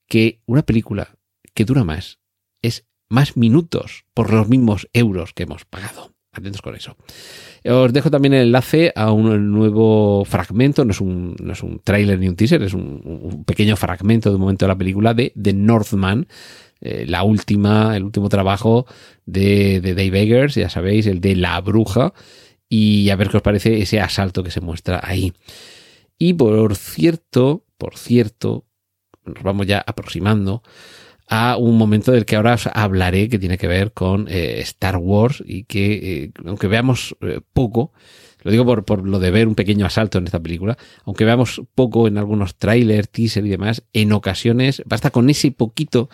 que 0.08 0.40
una 0.46 0.62
película 0.62 1.16
que 1.54 1.64
dura 1.64 1.84
más 1.84 2.18
es 2.60 2.86
más 3.08 3.36
minutos 3.36 4.04
por 4.14 4.32
los 4.32 4.48
mismos 4.48 4.88
euros 4.92 5.32
que 5.32 5.44
hemos 5.44 5.64
pagado. 5.64 6.12
Atentos 6.34 6.62
con 6.62 6.74
eso. 6.74 6.96
Os 7.64 7.92
dejo 7.92 8.10
también 8.10 8.32
el 8.32 8.46
enlace 8.46 8.90
a 8.96 9.12
un 9.12 9.52
nuevo 9.52 10.24
fragmento, 10.24 10.82
no 10.82 10.92
es 10.92 11.00
un, 11.02 11.36
no 11.38 11.52
es 11.52 11.62
un 11.62 11.78
tráiler 11.80 12.18
ni 12.18 12.26
un 12.26 12.36
teaser, 12.36 12.62
es 12.62 12.72
un, 12.72 13.44
pequeño 13.46 13.76
fragmento 13.76 14.30
de 14.30 14.36
un 14.36 14.40
momento 14.40 14.64
de 14.64 14.68
la 14.68 14.78
película 14.78 15.12
de 15.12 15.34
The 15.40 15.52
Northman, 15.52 16.26
eh, 16.80 17.04
la 17.06 17.22
última, 17.22 17.94
el 17.98 18.04
último 18.04 18.30
trabajo 18.30 18.86
de, 19.26 19.82
de 19.82 19.94
Dave 19.94 20.22
Eggers, 20.22 20.54
ya 20.54 20.70
sabéis, 20.70 21.06
el 21.06 21.20
de 21.20 21.36
La 21.36 21.60
Bruja, 21.60 22.14
y 22.66 23.10
a 23.10 23.16
ver 23.16 23.28
qué 23.28 23.36
os 23.36 23.42
parece 23.42 23.82
ese 23.82 24.00
asalto 24.00 24.42
que 24.42 24.50
se 24.50 24.62
muestra 24.62 25.00
ahí. 25.04 25.34
Y 26.16 26.32
por 26.32 26.76
cierto, 26.76 27.66
por 27.76 27.98
cierto, 27.98 28.64
nos 29.26 29.42
vamos 29.42 29.66
ya 29.66 29.84
aproximando 29.86 30.62
a 31.34 31.56
un 31.56 31.78
momento 31.78 32.12
del 32.12 32.26
que 32.26 32.36
ahora 32.36 32.52
os 32.52 32.66
hablaré 32.66 33.30
que 33.30 33.38
tiene 33.38 33.56
que 33.56 33.66
ver 33.66 33.92
con 33.92 34.28
eh, 34.28 34.60
Star 34.60 34.98
Wars 34.98 35.42
y 35.46 35.64
que, 35.64 36.24
eh, 36.24 36.30
aunque 36.44 36.68
veamos 36.68 37.16
poco, 37.54 37.90
lo 38.42 38.50
digo 38.50 38.66
por, 38.66 38.84
por, 38.84 39.08
lo 39.08 39.18
de 39.18 39.30
ver 39.30 39.48
un 39.48 39.54
pequeño 39.54 39.86
asalto 39.86 40.18
en 40.18 40.26
esta 40.26 40.40
película, 40.40 40.76
aunque 41.06 41.24
veamos 41.24 41.62
poco 41.74 42.06
en 42.06 42.18
algunos 42.18 42.56
trailers, 42.56 43.08
teaser 43.08 43.46
y 43.46 43.48
demás, 43.48 43.82
en 43.94 44.12
ocasiones 44.12 44.82
basta 44.84 45.08
con 45.08 45.30
ese 45.30 45.50
poquito 45.52 46.10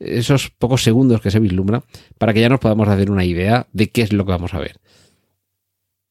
esos 0.00 0.50
pocos 0.50 0.82
segundos 0.82 1.22
que 1.22 1.30
se 1.30 1.40
vislumbra 1.40 1.82
para 2.18 2.34
que 2.34 2.42
ya 2.42 2.50
nos 2.50 2.60
podamos 2.60 2.88
hacer 2.88 3.10
una 3.10 3.24
idea 3.24 3.68
de 3.72 3.88
qué 3.88 4.02
es 4.02 4.12
lo 4.12 4.26
que 4.26 4.32
vamos 4.32 4.52
a 4.52 4.58
ver. 4.58 4.76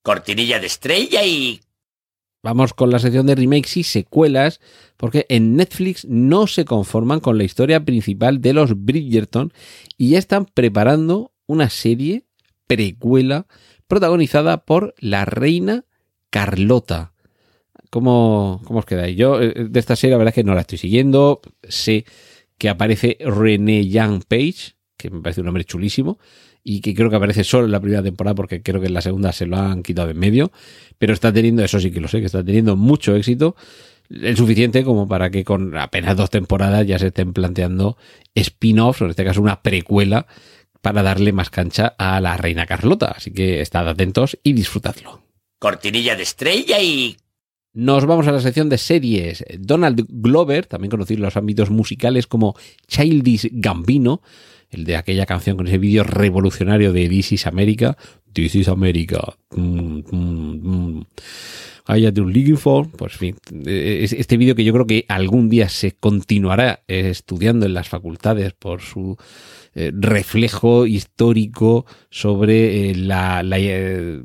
Cortinilla 0.02 0.60
de 0.60 0.66
estrella 0.66 1.24
y... 1.24 1.60
Vamos 2.48 2.74
con 2.74 2.92
la 2.92 3.00
sección 3.00 3.28
de 3.28 3.36
remakes 3.36 3.76
y 3.76 3.84
secuelas, 3.84 4.62
porque 4.96 5.26
en 5.28 5.58
Netflix 5.58 6.06
no 6.06 6.48
se 6.48 6.64
conforman 6.64 7.20
con 7.20 7.38
la 7.38 7.44
historia 7.44 7.84
principal 7.84 8.40
de 8.40 8.54
los 8.54 8.86
Bridgerton 8.86 9.52
y 9.98 10.12
ya 10.12 10.18
están 10.18 10.46
preparando 10.46 11.34
una 11.46 11.70
serie 11.70 12.24
precuela 12.66 13.48
protagonizada 13.90 14.64
por 14.64 14.96
la 15.00 15.26
reina 15.26 15.84
Carlota. 16.30 17.12
¿Cómo, 17.90 18.62
cómo 18.64 18.80
os 18.80 18.86
quedáis? 18.86 19.18
Yo 19.18 19.42
eh, 19.42 19.68
de 19.70 19.80
esta 19.82 19.98
serie 19.98 20.12
la 20.14 20.20
verdad 20.20 20.32
es 20.32 20.36
que 20.36 20.46
no 20.46 20.56
la 20.56 20.62
estoy 20.62 20.78
siguiendo, 20.78 21.42
sé 21.68 22.06
que 22.58 22.70
aparece 22.70 23.18
René 23.20 23.90
Young 23.90 24.24
Page, 24.26 24.78
que 24.96 25.10
me 25.10 25.20
parece 25.20 25.42
un 25.42 25.48
nombre 25.48 25.66
chulísimo, 25.66 26.18
y 26.70 26.82
que 26.82 26.94
creo 26.94 27.10
que 27.10 27.16
aparece 27.16 27.46
solo 27.46 27.64
en 27.66 27.72
la 27.72 27.80
primera 27.80 28.04
temporada 28.04 28.36
porque 28.36 28.62
creo 28.62 28.82
que 28.82 28.88
en 28.88 28.94
la 28.94 29.00
segunda 29.00 29.32
se 29.32 29.46
lo 29.46 29.56
han 29.56 29.84
quitado 29.84 30.08
de 30.08 30.12
en 30.12 30.20
medio, 30.20 30.52
pero 30.98 31.14
está 31.14 31.32
teniendo, 31.32 31.64
eso 31.64 31.80
sí 31.80 31.92
que 31.92 32.02
lo 32.02 32.10
sé, 32.10 32.20
que 32.20 32.26
está 32.26 32.44
teniendo 32.44 32.76
mucho 32.76 33.16
éxito, 33.16 33.56
el 34.10 34.36
suficiente 34.36 34.84
como 34.84 35.08
para 35.08 35.30
que 35.30 35.46
con 35.46 35.78
apenas 35.78 36.18
dos 36.18 36.30
temporadas 36.30 36.86
ya 36.86 37.00
se 37.00 37.08
estén 37.08 37.32
planteando 37.32 37.96
spin-offs, 38.36 39.02
o 39.02 39.06
en 39.06 39.12
este 39.12 39.24
caso 39.24 39.42
una 39.42 39.62
precuela, 39.62 40.28
para 40.82 41.04
darle 41.04 41.32
más 41.32 41.50
cancha 41.50 41.96
a 41.98 42.20
la 42.20 42.36
reina 42.36 42.66
Carlota. 42.66 43.14
Así 43.16 43.32
que 43.32 43.62
estad 43.62 43.88
atentos 43.88 44.38
y 44.44 44.52
disfrutadlo. 44.52 45.22
Cortinilla 45.60 46.18
de 46.18 46.24
estrella 46.24 46.82
y 46.82 47.16
nos 47.74 48.06
vamos 48.06 48.28
a 48.28 48.34
la 48.34 48.42
sección 48.42 48.68
de 48.68 48.78
series. 48.78 49.46
Donald 49.58 50.06
Glover, 50.10 50.66
también 50.66 50.92
conocido 50.92 51.20
en 51.20 51.24
los 51.24 51.38
ámbitos 51.38 51.70
musicales 51.70 52.28
como 52.28 52.56
Childish 52.88 53.50
Gambino, 53.54 54.22
el 54.70 54.84
de 54.84 54.96
aquella 54.96 55.26
canción 55.26 55.58
con 55.58 55.68
ese 55.68 55.78
vídeo 55.78 56.04
revolucionario 56.04 56.92
de 56.94 57.10
This 57.10 57.34
is 57.34 57.48
America. 57.48 57.98
This 58.34 58.56
is 58.56 58.68
America. 58.68 59.36
Mm, 59.52 60.00
mm, 60.12 60.96
mm. 60.96 61.06
I. 61.90 62.12
Pues 62.98 63.14
fin, 63.14 63.38
este 63.66 64.36
vídeo 64.36 64.56
que 64.56 64.66
yo 64.66 64.74
creo 64.74 64.86
que 64.86 65.06
algún 65.08 65.48
día 65.50 65.70
se 65.70 65.94
continuará 65.94 66.84
estudiando 66.88 67.66
en 67.66 67.74
las 67.74 67.88
facultades 67.88 68.52
por 68.54 68.82
su 68.82 69.18
eh, 69.80 69.92
reflejo 69.94 70.88
histórico 70.88 71.86
sobre 72.10 72.90
eh, 72.90 72.96
la, 72.96 73.44
eh, 73.58 74.24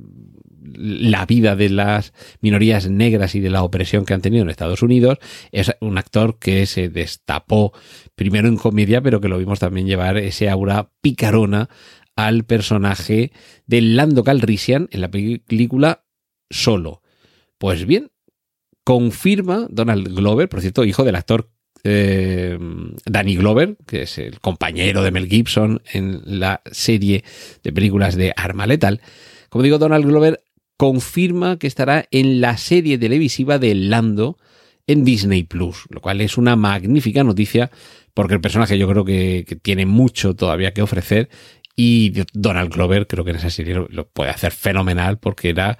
la 0.62 1.26
vida 1.26 1.56
de 1.56 1.68
las 1.68 2.12
minorías 2.40 2.88
negras 2.88 3.34
y 3.34 3.40
de 3.40 3.50
la 3.50 3.62
opresión 3.62 4.04
que 4.04 4.14
han 4.14 4.22
tenido 4.22 4.42
en 4.42 4.50
Estados 4.50 4.82
Unidos. 4.82 5.18
Es 5.50 5.72
un 5.80 5.98
actor 5.98 6.38
que 6.38 6.66
se 6.66 6.88
destapó 6.88 7.72
primero 8.14 8.48
en 8.48 8.56
comedia, 8.56 9.02
pero 9.02 9.20
que 9.20 9.28
lo 9.28 9.38
vimos 9.38 9.60
también 9.60 9.86
llevar 9.86 10.16
ese 10.16 10.48
aura 10.48 10.90
picarona 11.00 11.68
al 12.16 12.44
personaje 12.44 13.32
de 13.66 13.80
Lando 13.80 14.24
Calrissian 14.24 14.88
en 14.90 15.00
la 15.00 15.10
película 15.10 16.04
Solo. 16.50 17.02
Pues 17.58 17.86
bien, 17.86 18.10
confirma 18.84 19.66
Donald 19.70 20.08
Glover, 20.14 20.48
por 20.48 20.60
cierto, 20.60 20.84
hijo 20.84 21.04
del 21.04 21.16
actor 21.16 21.50
eh, 21.84 22.58
Danny 23.06 23.36
Glover, 23.36 23.76
que 23.86 24.02
es 24.02 24.18
el 24.18 24.40
compañero 24.40 25.02
de 25.02 25.10
Mel 25.10 25.28
Gibson 25.28 25.82
en 25.92 26.20
la 26.24 26.62
serie 26.70 27.24
de 27.62 27.72
películas 27.72 28.16
de 28.16 28.32
Arma 28.36 28.66
Letal. 28.66 29.00
Como 29.48 29.64
digo, 29.64 29.78
Donald 29.78 30.04
Glover 30.04 30.42
confirma 30.82 31.60
que 31.60 31.68
estará 31.68 32.06
en 32.10 32.40
la 32.40 32.56
serie 32.56 32.98
televisiva 32.98 33.60
de 33.60 33.72
Lando 33.72 34.36
en 34.88 35.04
Disney 35.04 35.44
Plus, 35.44 35.84
lo 35.90 36.00
cual 36.00 36.20
es 36.20 36.36
una 36.36 36.56
magnífica 36.56 37.22
noticia 37.22 37.70
porque 38.14 38.34
el 38.34 38.40
personaje 38.40 38.76
yo 38.76 38.88
creo 38.88 39.04
que, 39.04 39.46
tiene 39.62 39.86
mucho 39.86 40.34
todavía 40.34 40.74
que 40.74 40.82
ofrecer 40.82 41.28
y 41.76 42.24
Donald 42.32 42.74
Glover 42.74 43.06
creo 43.06 43.22
que 43.22 43.30
en 43.30 43.36
esa 43.36 43.50
serie 43.50 43.76
lo, 43.90 44.08
puede 44.08 44.30
hacer 44.30 44.50
fenomenal 44.50 45.20
porque 45.20 45.50
era 45.50 45.78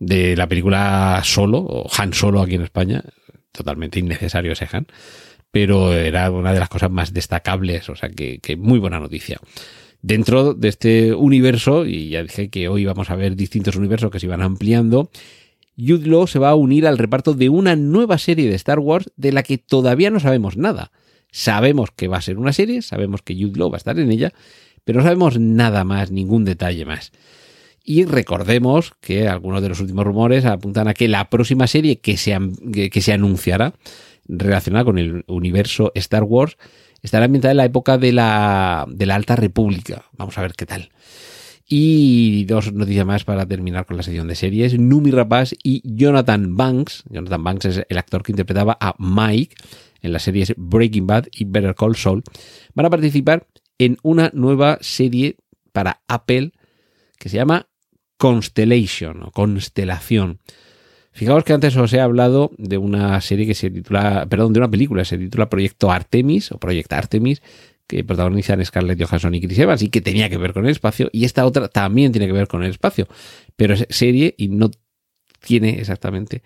de 0.00 0.36
la 0.36 0.48
película 0.48 1.20
Solo 1.22 1.58
o 1.58 1.88
Han 1.96 2.12
Solo 2.12 2.42
aquí 2.42 2.56
en 2.56 2.62
España, 2.62 3.04
totalmente 3.52 4.00
innecesario 4.00 4.54
ese 4.54 4.66
Han, 4.72 4.88
pero 5.52 5.92
era 5.92 6.32
una 6.32 6.52
de 6.52 6.58
las 6.58 6.68
cosas 6.68 6.90
más 6.90 7.12
destacables, 7.12 7.88
o 7.88 7.94
sea 7.94 8.08
que 8.08 8.56
muy 8.58 8.80
buena 8.80 8.98
noticia 8.98 9.38
dentro 10.02 10.52
de 10.52 10.68
este 10.68 11.14
universo, 11.14 11.86
y 11.86 12.10
ya 12.10 12.22
dije 12.22 12.50
que 12.50 12.68
hoy 12.68 12.84
vamos 12.84 13.10
a 13.10 13.16
ver 13.16 13.36
distintos 13.36 13.76
universos 13.76 14.10
que 14.10 14.20
se 14.20 14.26
van 14.26 14.42
ampliando, 14.42 15.10
Jude 15.78 16.26
se 16.26 16.38
va 16.38 16.50
a 16.50 16.54
unir 16.54 16.86
al 16.86 16.98
reparto 16.98 17.34
de 17.34 17.48
una 17.48 17.76
nueva 17.76 18.18
serie 18.18 18.48
de 18.48 18.56
Star 18.56 18.78
Wars 18.78 19.10
de 19.16 19.32
la 19.32 19.42
que 19.42 19.58
todavía 19.58 20.10
no 20.10 20.20
sabemos 20.20 20.56
nada. 20.56 20.92
Sabemos 21.30 21.90
que 21.90 22.08
va 22.08 22.18
a 22.18 22.22
ser 22.22 22.36
una 22.36 22.52
serie, 22.52 22.82
sabemos 22.82 23.22
que 23.22 23.34
Jude 23.34 23.58
va 23.58 23.74
a 23.74 23.78
estar 23.78 23.98
en 23.98 24.10
ella, 24.10 24.32
pero 24.84 24.98
no 24.98 25.04
sabemos 25.04 25.38
nada 25.38 25.84
más, 25.84 26.10
ningún 26.10 26.44
detalle 26.44 26.84
más. 26.84 27.12
Y 27.84 28.04
recordemos 28.04 28.92
que 29.00 29.28
algunos 29.28 29.62
de 29.62 29.70
los 29.70 29.80
últimos 29.80 30.04
rumores 30.04 30.44
apuntan 30.44 30.88
a 30.88 30.94
que 30.94 31.08
la 31.08 31.30
próxima 31.30 31.66
serie 31.66 32.00
que 32.00 32.16
se, 32.16 32.36
que 32.90 33.00
se 33.00 33.12
anunciará 33.12 33.74
relacionada 34.28 34.84
con 34.84 34.98
el 34.98 35.24
universo 35.26 35.90
Star 35.94 36.22
Wars 36.22 36.58
Estará 37.02 37.24
ambientada 37.24 37.50
en 37.50 37.56
la 37.58 37.64
época 37.64 37.98
de 37.98 38.12
la, 38.12 38.86
de 38.88 39.06
la 39.06 39.16
Alta 39.16 39.36
República. 39.36 40.04
Vamos 40.12 40.38
a 40.38 40.42
ver 40.42 40.52
qué 40.54 40.66
tal. 40.66 40.90
Y 41.66 42.44
dos 42.44 42.72
noticias 42.72 43.06
más 43.06 43.24
para 43.24 43.46
terminar 43.46 43.86
con 43.86 43.96
la 43.96 44.02
sección 44.02 44.28
de 44.28 44.36
series. 44.36 44.78
Numi 44.78 45.10
Rapaz 45.10 45.52
y 45.62 45.82
Jonathan 45.84 46.56
Banks. 46.56 47.04
Jonathan 47.08 47.42
Banks 47.42 47.64
es 47.64 47.82
el 47.88 47.98
actor 47.98 48.22
que 48.22 48.32
interpretaba 48.32 48.76
a 48.80 48.94
Mike 48.98 49.56
en 50.00 50.12
las 50.12 50.22
series 50.22 50.54
Breaking 50.56 51.06
Bad 51.06 51.26
y 51.32 51.44
Better 51.44 51.74
Call 51.74 51.96
Saul. 51.96 52.22
Van 52.74 52.86
a 52.86 52.90
participar 52.90 53.46
en 53.78 53.96
una 54.02 54.30
nueva 54.32 54.78
serie 54.80 55.36
para 55.72 56.02
Apple 56.06 56.52
que 57.18 57.28
se 57.28 57.36
llama 57.36 57.68
Constellation 58.16 59.22
o 59.22 59.30
Constelación. 59.30 60.40
Fijaos 61.12 61.44
que 61.44 61.52
antes 61.52 61.76
os 61.76 61.92
he 61.92 62.00
hablado 62.00 62.50
de 62.56 62.78
una 62.78 63.20
serie 63.20 63.46
que 63.46 63.54
se 63.54 63.70
titula, 63.70 64.26
perdón, 64.28 64.52
de 64.52 64.60
una 64.60 64.70
película, 64.70 65.04
se 65.04 65.18
titula 65.18 65.50
Proyecto 65.50 65.90
Artemis 65.90 66.52
o 66.52 66.58
Proyecto 66.58 66.96
Artemis, 66.96 67.42
que 67.86 68.02
protagonizan 68.04 68.64
Scarlett 68.64 69.02
Johansson 69.02 69.34
y 69.34 69.40
Chris 69.40 69.58
Evans 69.58 69.82
y 69.82 69.90
que 69.90 70.00
tenía 70.00 70.30
que 70.30 70.38
ver 70.38 70.54
con 70.54 70.64
el 70.64 70.70
espacio, 70.70 71.10
y 71.12 71.24
esta 71.24 71.44
otra 71.44 71.68
también 71.68 72.12
tiene 72.12 72.26
que 72.26 72.32
ver 72.32 72.48
con 72.48 72.62
el 72.62 72.70
espacio, 72.70 73.06
pero 73.56 73.74
es 73.74 73.86
serie 73.90 74.34
y 74.38 74.48
no 74.48 74.70
tiene 75.40 75.80
exactamente 75.80 76.42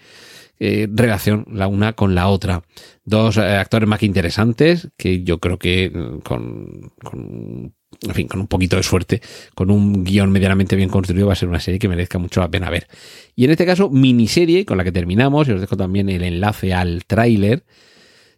eh, 0.59 0.89
relación 0.91 1.45
la 1.53 1.69
una 1.69 1.93
con 1.93 2.15
la 2.15 2.29
otra. 2.29 2.63
Dos 3.05 3.37
eh, 3.37 3.43
actores 3.43 3.89
más 3.89 4.01
que 4.01 4.07
interesantes 4.07 4.89
que 4.97 5.23
yo 5.23 5.39
creo 5.39 5.59
que 5.59 5.91
mm, 5.91 6.19
con, 6.21 6.93
con, 7.03 7.75
en 8.03 8.15
fin, 8.15 8.29
con 8.29 8.41
un 8.41 8.47
poquito 8.47 8.77
de 8.77 8.83
suerte, 8.83 9.21
con 9.55 9.71
un 9.71 10.05
guion 10.05 10.31
medianamente 10.31 10.77
bien 10.77 10.89
construido, 10.89 11.27
va 11.27 11.33
a 11.33 11.37
ser 11.37 11.49
una 11.49 11.61
serie 11.61 11.79
que 11.79 11.89
merezca 11.89 12.19
mucho 12.19 12.41
la 12.41 12.51
pena 12.51 12.71
ver. 12.71 12.87
Y 13.35 13.45
en 13.45 13.51
este 13.51 13.67
caso, 13.67 13.91
miniserie 13.91 14.65
con 14.65 14.79
la 14.79 14.85
que 14.85 14.93
terminamos, 14.93 15.49
y 15.49 15.53
os 15.53 15.61
dejo 15.61 15.77
también 15.77 16.09
el 16.09 16.23
enlace 16.23 16.75
al 16.75 17.05
tráiler. 17.07 17.65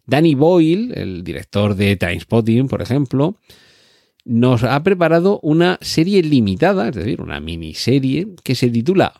Danny 0.05 0.35
Boyle, 0.35 0.91
el 0.95 1.23
director 1.23 1.75
de 1.75 1.95
Timespotting, 1.95 2.67
por 2.67 2.81
ejemplo, 2.81 3.37
nos 4.25 4.63
ha 4.63 4.81
preparado 4.83 5.39
una 5.41 5.77
serie 5.81 6.21
limitada, 6.23 6.89
es 6.89 6.95
decir, 6.95 7.21
una 7.21 7.39
miniserie 7.39 8.27
que 8.43 8.55
se 8.55 8.69
titula 8.69 9.13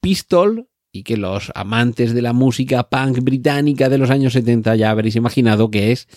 Pistol 0.00 0.68
y 0.92 1.02
que 1.02 1.16
los 1.16 1.50
amantes 1.54 2.14
de 2.14 2.22
la 2.22 2.32
música 2.32 2.88
punk 2.88 3.20
británica 3.20 3.88
de 3.88 3.98
los 3.98 4.10
años 4.10 4.32
70 4.34 4.76
ya 4.76 4.90
habréis 4.90 5.16
imaginado 5.16 5.70
que 5.70 5.92
es 5.92 6.08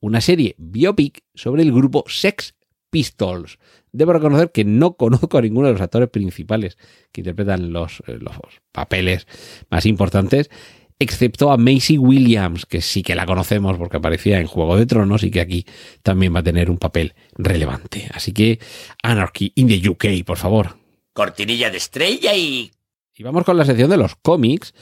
una 0.00 0.20
serie 0.20 0.54
biopic 0.58 1.24
sobre 1.34 1.62
el 1.62 1.72
grupo 1.72 2.04
Sex 2.06 2.54
Pistols. 2.92 3.58
Debo 3.90 4.12
reconocer 4.12 4.52
que 4.52 4.64
no 4.64 4.92
conozco 4.96 5.38
a 5.38 5.42
ninguno 5.42 5.66
de 5.66 5.72
los 5.72 5.82
actores 5.82 6.10
principales 6.10 6.76
que 7.10 7.22
interpretan 7.22 7.72
los, 7.72 8.02
eh, 8.06 8.18
los 8.20 8.36
papeles 8.70 9.26
más 9.70 9.86
importantes, 9.86 10.50
excepto 10.98 11.50
a 11.50 11.56
Macy 11.56 11.98
Williams, 11.98 12.66
que 12.66 12.80
sí 12.80 13.02
que 13.02 13.16
la 13.16 13.26
conocemos 13.26 13.76
porque 13.78 13.96
aparecía 13.96 14.38
en 14.38 14.46
Juego 14.46 14.76
de 14.76 14.86
Tronos 14.86 15.24
y 15.24 15.30
que 15.30 15.40
aquí 15.40 15.66
también 16.02 16.34
va 16.34 16.40
a 16.40 16.44
tener 16.44 16.70
un 16.70 16.78
papel 16.78 17.14
relevante. 17.36 18.08
Así 18.14 18.32
que 18.32 18.60
Anarchy 19.02 19.52
in 19.56 19.66
the 19.66 19.88
UK, 19.88 20.24
por 20.24 20.36
favor. 20.36 20.76
Cortinilla 21.12 21.70
de 21.70 21.78
estrella 21.78 22.34
y 22.36 22.70
y 23.14 23.22
vamos 23.22 23.44
con 23.44 23.56
la 23.56 23.64
sección 23.64 23.90
de 23.90 23.98
los 23.98 24.16
cómics. 24.16 24.74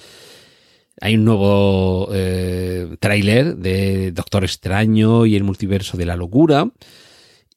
Hay 1.00 1.16
un 1.16 1.24
nuevo 1.24 2.08
eh, 2.12 2.96
tráiler 3.00 3.56
de 3.56 4.12
Doctor 4.12 4.44
Extraño 4.44 5.26
y 5.26 5.34
el 5.34 5.44
multiverso 5.44 5.96
de 5.96 6.06
la 6.06 6.16
locura. 6.16 6.70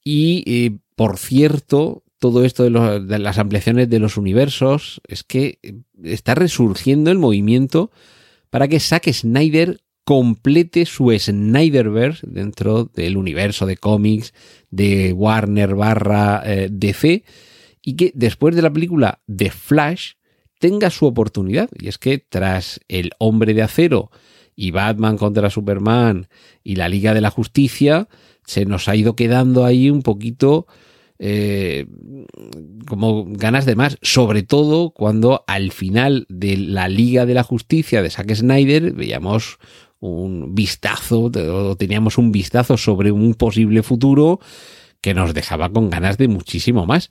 Y, 0.03 0.43
eh, 0.45 0.77
por 0.95 1.17
cierto, 1.17 2.03
todo 2.19 2.45
esto 2.45 2.63
de, 2.63 2.99
de, 3.01 3.19
las 3.19 3.37
ampliaciones 3.37 3.89
de 3.89 3.99
los 3.99 4.17
universos 4.17 5.01
es 5.07 5.23
que 5.23 5.59
está 6.03 6.35
resurgiendo 6.35 7.11
el 7.11 7.19
movimiento 7.19 7.91
para 8.49 8.67
que 8.67 8.79
Zack 8.79 9.11
Snyder 9.11 9.81
complete 10.03 10.85
su 10.85 11.11
Snyderverse 11.17 12.27
dentro 12.27 12.85
del 12.85 13.17
universo 13.17 13.65
de 13.65 13.77
cómics 13.77 14.33
de 14.69 15.13
Warner 15.13 15.75
barra 15.75 16.41
eh, 16.45 16.67
DC 16.71 17.23
y 17.81 17.95
que 17.95 18.11
después 18.13 18.55
de 18.55 18.61
la 18.61 18.71
película 18.71 19.21
The 19.33 19.51
Flash 19.51 20.13
tenga 20.59 20.89
su 20.89 21.05
oportunidad. 21.05 21.69
Y 21.79 21.87
es 21.87 21.97
que 21.97 22.17
tras 22.17 22.79
El 22.87 23.11
Hombre 23.19 23.53
de 23.53 23.61
Acero 23.61 24.11
y 24.55 24.71
Batman 24.71 25.17
contra 25.17 25.49
Superman 25.49 26.27
y 26.63 26.75
la 26.75 26.89
Liga 26.89 27.13
de 27.13 27.21
la 27.21 27.29
Justicia, 27.29 28.07
se 28.45 28.65
nos 28.65 28.87
ha 28.87 28.95
ido 28.95 29.15
quedando 29.15 29.65
ahí 29.65 29.89
un 29.89 30.01
poquito 30.01 30.67
eh, 31.19 31.85
como 32.87 33.25
ganas 33.27 33.65
de 33.65 33.75
más, 33.75 33.97
sobre 34.01 34.43
todo 34.43 34.91
cuando 34.91 35.43
al 35.47 35.71
final 35.71 36.25
de 36.27 36.57
la 36.57 36.87
Liga 36.87 37.25
de 37.25 37.33
la 37.33 37.43
Justicia 37.43 38.01
de 38.01 38.09
Zack 38.09 38.33
Snyder 38.33 38.91
veíamos 38.93 39.57
un 39.99 40.53
vistazo, 40.53 41.31
teníamos 41.77 42.17
un 42.17 42.33
vistazo 42.33 42.75
sobre 42.77 43.11
un 43.11 43.35
posible 43.35 43.83
futuro 43.83 44.39
que 44.99 45.13
nos 45.13 45.33
dejaba 45.33 45.69
con 45.69 45.89
ganas 45.89 46.17
de 46.17 46.27
muchísimo 46.27 46.85
más. 46.85 47.09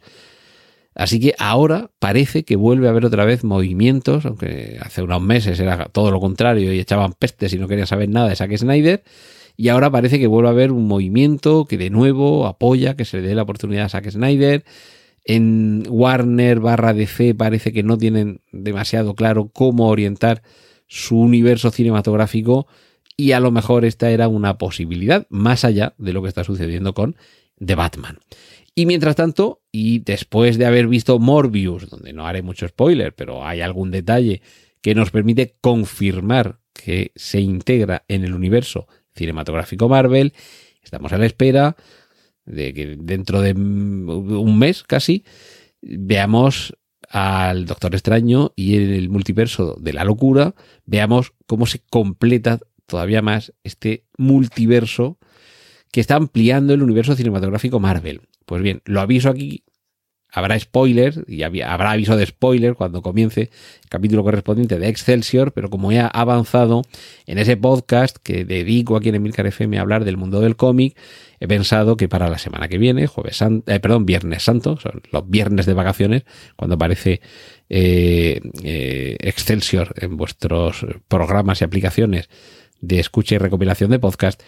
Así 0.95 1.19
que 1.19 1.35
ahora 1.39 1.91
parece 1.99 2.45
que 2.45 2.57
vuelve 2.57 2.87
a 2.87 2.91
haber 2.91 3.07
otra 3.07 3.25
vez 3.25 3.45
movimientos, 3.45 4.27
aunque 4.27 4.79
hace 4.83 5.03
unos 5.03 5.23
meses 5.23 5.59
era 5.59 5.87
todo 5.87 6.11
lo 6.11 6.21
contrario 6.21 6.73
y 6.73 6.81
echaban 6.81 7.15
pestes 7.15 7.55
y 7.55 7.59
no 7.59 7.67
querían 7.67 7.87
saber 7.87 8.11
nada 8.11 8.29
de 8.29 8.37
Zack 8.37 8.57
Snyder. 8.59 9.03
Y 9.57 9.69
ahora 9.69 9.91
parece 9.91 10.19
que 10.19 10.27
vuelve 10.27 10.49
a 10.49 10.53
haber 10.53 10.73
un 10.73 10.87
movimiento 10.87 11.65
que 11.67 11.79
de 11.79 11.91
nuevo 11.91 12.47
apoya 12.47 12.97
que 12.97 13.05
se 13.05 13.21
le 13.21 13.29
dé 13.29 13.35
la 13.35 13.43
oportunidad 13.43 13.85
a 13.85 13.89
Zack 13.89 14.11
Snyder. 14.11 14.65
En 15.25 15.85
Warner 15.89 16.61
barra 16.61 16.95
DC 16.95 17.35
parece 17.35 17.73
que 17.73 17.83
no 17.83 17.97
tienen 17.97 18.41
demasiado 18.51 19.15
claro 19.15 19.51
cómo 19.53 19.89
orientar 19.89 20.43
su 20.89 21.19
universo 21.19 21.71
cinematográfico 21.71 22.67
y 23.17 23.33
a 23.33 23.41
lo 23.41 23.51
mejor 23.51 23.85
esta 23.85 24.11
era 24.11 24.29
una 24.29 24.59
posibilidad 24.59 25.27
más 25.31 25.65
allá 25.65 25.95
de 25.99 26.13
lo 26.13 26.23
que 26.23 26.29
está 26.29 26.45
sucediendo 26.45 26.93
con 26.95 27.17
The 27.65 27.75
Batman. 27.75 28.19
Y 28.75 28.87
mientras 28.87 29.17
tanto, 29.17 29.63
y 29.71 29.99
después 30.01 30.57
de 30.57 30.67
haber 30.67 30.89
visto 30.89 31.19
Morbius, 31.19 31.91
donde 31.91 32.13
no 32.13 32.27
haré 32.27 32.43
mucho 32.43 32.67
spoiler, 32.67 33.15
pero 33.15 33.47
hay 33.47 33.61
algún 33.61 33.91
detalle 33.91 34.41
que 34.81 34.95
nos 34.95 35.11
permite 35.11 35.57
confirmar 35.61 36.59
que 36.73 37.13
se 37.15 37.41
integra 37.41 38.05
en 38.09 38.25
el 38.25 38.35
universo 38.35 38.89
cinematográfico 39.15 39.89
Marvel, 39.89 40.33
estamos 40.83 41.13
a 41.13 41.19
la 41.19 41.27
espera 41.27 41.77
de 42.45 42.75
que 42.75 42.97
dentro 42.99 43.41
de 43.41 43.53
un 43.53 44.59
mes 44.59 44.83
casi 44.83 45.25
veamos 45.81 46.75
al 47.09 47.67
Doctor 47.67 47.95
Extraño 47.95 48.53
y 48.57 48.77
en 48.77 48.91
el 48.91 49.11
multiverso 49.11 49.77
de 49.79 49.93
la 49.93 50.05
locura, 50.05 50.55
veamos 50.87 51.33
cómo 51.47 51.67
se 51.67 51.81
completa 51.91 52.59
todavía 52.87 53.23
más 53.23 53.53
este 53.65 54.05
multiverso 54.17 55.19
que 55.93 56.01
está 56.01 56.17
ampliando 56.17 56.73
el 56.73 56.83
universo 56.83 57.15
cinematográfico 57.15 57.81
Marvel. 57.81 58.23
Pues 58.47 58.63
bien, 58.63 58.81
lo 58.87 59.01
aviso 59.01 59.29
aquí. 59.29 59.63
Habrá 60.35 60.59
spoiler 60.59 61.25
y 61.29 61.43
habrá 61.43 61.91
aviso 61.91 62.17
de 62.17 62.25
spoiler 62.25 62.75
cuando 62.75 63.03
comience 63.03 63.51
el 63.83 63.89
capítulo 63.91 64.25
correspondiente 64.25 64.79
de 64.79 64.89
Excelsior, 64.89 65.53
pero 65.53 65.69
como 65.69 65.93
he 65.93 66.01
avanzado 66.01 66.83
en 67.27 67.37
ese 67.37 67.59
podcast 67.59 68.17
que 68.17 68.47
dedico 68.47 68.97
aquí 68.97 69.11
en 69.11 69.17
Emilcar 69.17 69.47
FM 69.47 69.77
a 69.77 69.83
hablar 69.83 70.07
del 70.07 70.17
mundo 70.17 70.41
del 70.41 70.57
cómic, 70.57 70.97
he 71.39 71.47
pensado 71.47 71.99
que 71.99 72.09
para 72.09 72.31
la 72.31 72.39
semana 72.39 72.69
que 72.69 72.79
viene, 72.79 73.07
jueves 73.07 73.43
eh, 73.43 73.81
perdón, 73.81 74.07
viernes 74.07 74.43
santo, 74.43 74.79
son 74.79 75.03
los 75.11 75.29
viernes 75.29 75.67
de 75.67 75.75
vacaciones, 75.75 76.25
cuando 76.57 76.77
aparece 76.77 77.21
eh, 77.69 78.41
eh, 78.63 79.17
Excelsior 79.21 79.93
en 79.99 80.17
vuestros 80.17 80.87
programas 81.09 81.61
y 81.61 81.65
aplicaciones 81.65 82.31
de 82.81 83.01
escucha 83.01 83.35
y 83.35 83.39
recopilación 83.39 83.91
de 83.91 83.99
podcast, 83.99 84.43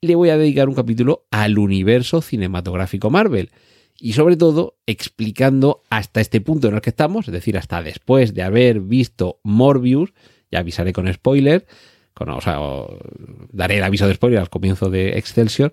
le 0.00 0.16
voy 0.16 0.30
a 0.30 0.36
dedicar 0.36 0.68
un 0.68 0.74
capítulo 0.74 1.26
al 1.30 1.58
universo 1.58 2.22
cinematográfico 2.22 3.10
Marvel. 3.10 3.50
Y 4.00 4.14
sobre 4.14 4.36
todo 4.36 4.78
explicando 4.86 5.82
hasta 5.90 6.20
este 6.20 6.40
punto 6.40 6.68
en 6.68 6.74
el 6.74 6.80
que 6.80 6.90
estamos, 6.90 7.28
es 7.28 7.32
decir, 7.32 7.58
hasta 7.58 7.82
después 7.82 8.34
de 8.34 8.42
haber 8.42 8.80
visto 8.80 9.40
Morbius, 9.42 10.12
ya 10.50 10.60
avisaré 10.60 10.92
con 10.92 11.12
spoiler, 11.12 11.66
con, 12.14 12.30
o 12.30 12.40
sea, 12.40 12.58
daré 13.52 13.76
el 13.78 13.84
aviso 13.84 14.08
de 14.08 14.14
spoiler 14.14 14.40
al 14.40 14.50
comienzo 14.50 14.90
de 14.90 15.18
Excelsior, 15.18 15.72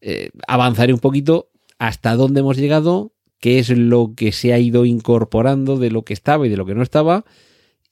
eh, 0.00 0.30
avanzaré 0.46 0.92
un 0.92 1.00
poquito 1.00 1.50
hasta 1.78 2.14
dónde 2.14 2.40
hemos 2.40 2.56
llegado, 2.56 3.12
qué 3.40 3.58
es 3.58 3.70
lo 3.70 4.14
que 4.16 4.32
se 4.32 4.52
ha 4.52 4.58
ido 4.58 4.86
incorporando 4.86 5.76
de 5.76 5.90
lo 5.90 6.02
que 6.02 6.14
estaba 6.14 6.46
y 6.46 6.50
de 6.50 6.56
lo 6.56 6.66
que 6.66 6.74
no 6.74 6.82
estaba, 6.82 7.24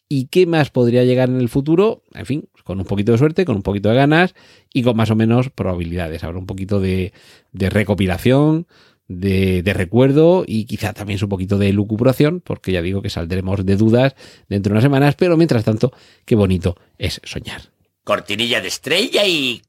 y 0.08 0.26
qué 0.26 0.46
más 0.46 0.70
podría 0.70 1.04
llegar 1.04 1.30
en 1.30 1.40
el 1.40 1.48
futuro, 1.48 2.02
en 2.12 2.26
fin, 2.26 2.48
con 2.64 2.78
un 2.78 2.84
poquito 2.84 3.12
de 3.12 3.18
suerte, 3.18 3.46
con 3.46 3.56
un 3.56 3.62
poquito 3.62 3.88
de 3.88 3.94
ganas 3.94 4.34
y 4.72 4.82
con 4.82 4.94
más 4.94 5.10
o 5.10 5.16
menos 5.16 5.48
probabilidades. 5.48 6.22
Habrá 6.22 6.38
un 6.38 6.44
poquito 6.44 6.80
de, 6.80 7.12
recopilación, 7.52 8.66
de, 9.08 9.62
recuerdo 9.74 10.44
y 10.46 10.64
quizá 10.64 10.92
también 10.92 11.18
un 11.22 11.28
poquito 11.28 11.58
de 11.58 11.72
lucubración, 11.72 12.40
porque 12.40 12.72
ya 12.72 12.82
digo 12.82 13.02
que 13.02 13.10
saldremos 13.10 13.64
de 13.64 13.76
dudas 13.76 14.14
dentro 14.48 14.70
de 14.70 14.74
unas 14.74 14.84
semanas, 14.84 15.14
pero 15.16 15.36
mientras 15.36 15.64
tanto, 15.64 15.92
qué 16.24 16.34
bonito 16.34 16.76
es 16.98 17.20
soñar. 17.24 17.72
Cortinilla 18.04 18.60
de 18.60 18.68
estrella 18.68 19.26
y... 19.26 19.62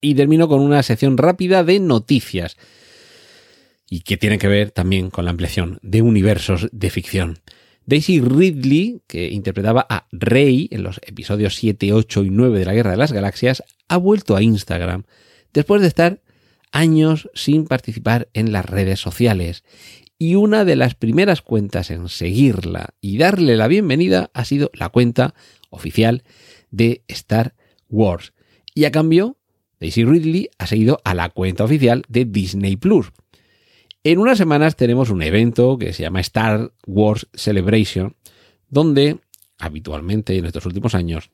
Y 0.00 0.14
termino 0.14 0.48
con 0.48 0.60
una 0.60 0.82
sección 0.82 1.16
rápida 1.16 1.64
de 1.64 1.80
noticias 1.80 2.56
y 3.88 4.00
que 4.00 4.16
tiene 4.16 4.38
que 4.38 4.48
ver 4.48 4.70
también 4.70 5.10
con 5.10 5.24
la 5.24 5.30
ampliación 5.30 5.78
de 5.82 6.02
universos 6.02 6.68
de 6.72 6.90
ficción. 6.90 7.38
Daisy 7.86 8.20
Ridley, 8.20 9.02
que 9.06 9.28
interpretaba 9.28 9.86
a 9.88 10.06
Rey 10.10 10.68
en 10.72 10.82
los 10.82 11.00
episodios 11.06 11.54
7, 11.54 11.92
8 11.92 12.24
y 12.24 12.30
9 12.30 12.58
de 12.58 12.64
la 12.64 12.74
Guerra 12.74 12.90
de 12.90 12.96
las 12.96 13.12
Galaxias, 13.12 13.62
ha 13.88 13.96
vuelto 13.96 14.34
a 14.34 14.42
Instagram 14.42 15.04
después 15.52 15.80
de 15.80 15.88
estar 15.88 16.20
años 16.76 17.30
sin 17.34 17.64
participar 17.64 18.28
en 18.34 18.52
las 18.52 18.66
redes 18.66 19.00
sociales. 19.00 19.64
Y 20.18 20.34
una 20.34 20.64
de 20.64 20.76
las 20.76 20.94
primeras 20.94 21.42
cuentas 21.42 21.90
en 21.90 22.08
seguirla 22.08 22.94
y 23.00 23.18
darle 23.18 23.56
la 23.56 23.66
bienvenida 23.66 24.30
ha 24.34 24.44
sido 24.44 24.70
la 24.74 24.90
cuenta 24.90 25.34
oficial 25.70 26.22
de 26.70 27.02
Star 27.08 27.54
Wars. 27.88 28.32
Y 28.74 28.84
a 28.84 28.90
cambio, 28.90 29.38
Daisy 29.80 30.04
Ridley 30.04 30.50
ha 30.58 30.66
seguido 30.66 31.00
a 31.04 31.14
la 31.14 31.30
cuenta 31.30 31.64
oficial 31.64 32.02
de 32.08 32.26
Disney 32.26 32.76
Plus. 32.76 33.12
En 34.04 34.18
unas 34.18 34.38
semanas 34.38 34.76
tenemos 34.76 35.10
un 35.10 35.22
evento 35.22 35.78
que 35.78 35.92
se 35.92 36.02
llama 36.02 36.20
Star 36.20 36.72
Wars 36.86 37.26
Celebration, 37.32 38.16
donde 38.68 39.18
habitualmente 39.58 40.36
en 40.36 40.44
estos 40.44 40.66
últimos 40.66 40.94
años 40.94 41.30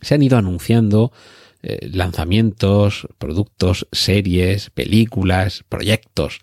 se 0.00 0.14
han 0.14 0.22
ido 0.22 0.38
anunciando 0.38 1.12
eh, 1.62 1.88
lanzamientos, 1.92 3.06
productos, 3.18 3.86
series, 3.92 4.70
películas, 4.70 5.64
proyectos. 5.68 6.40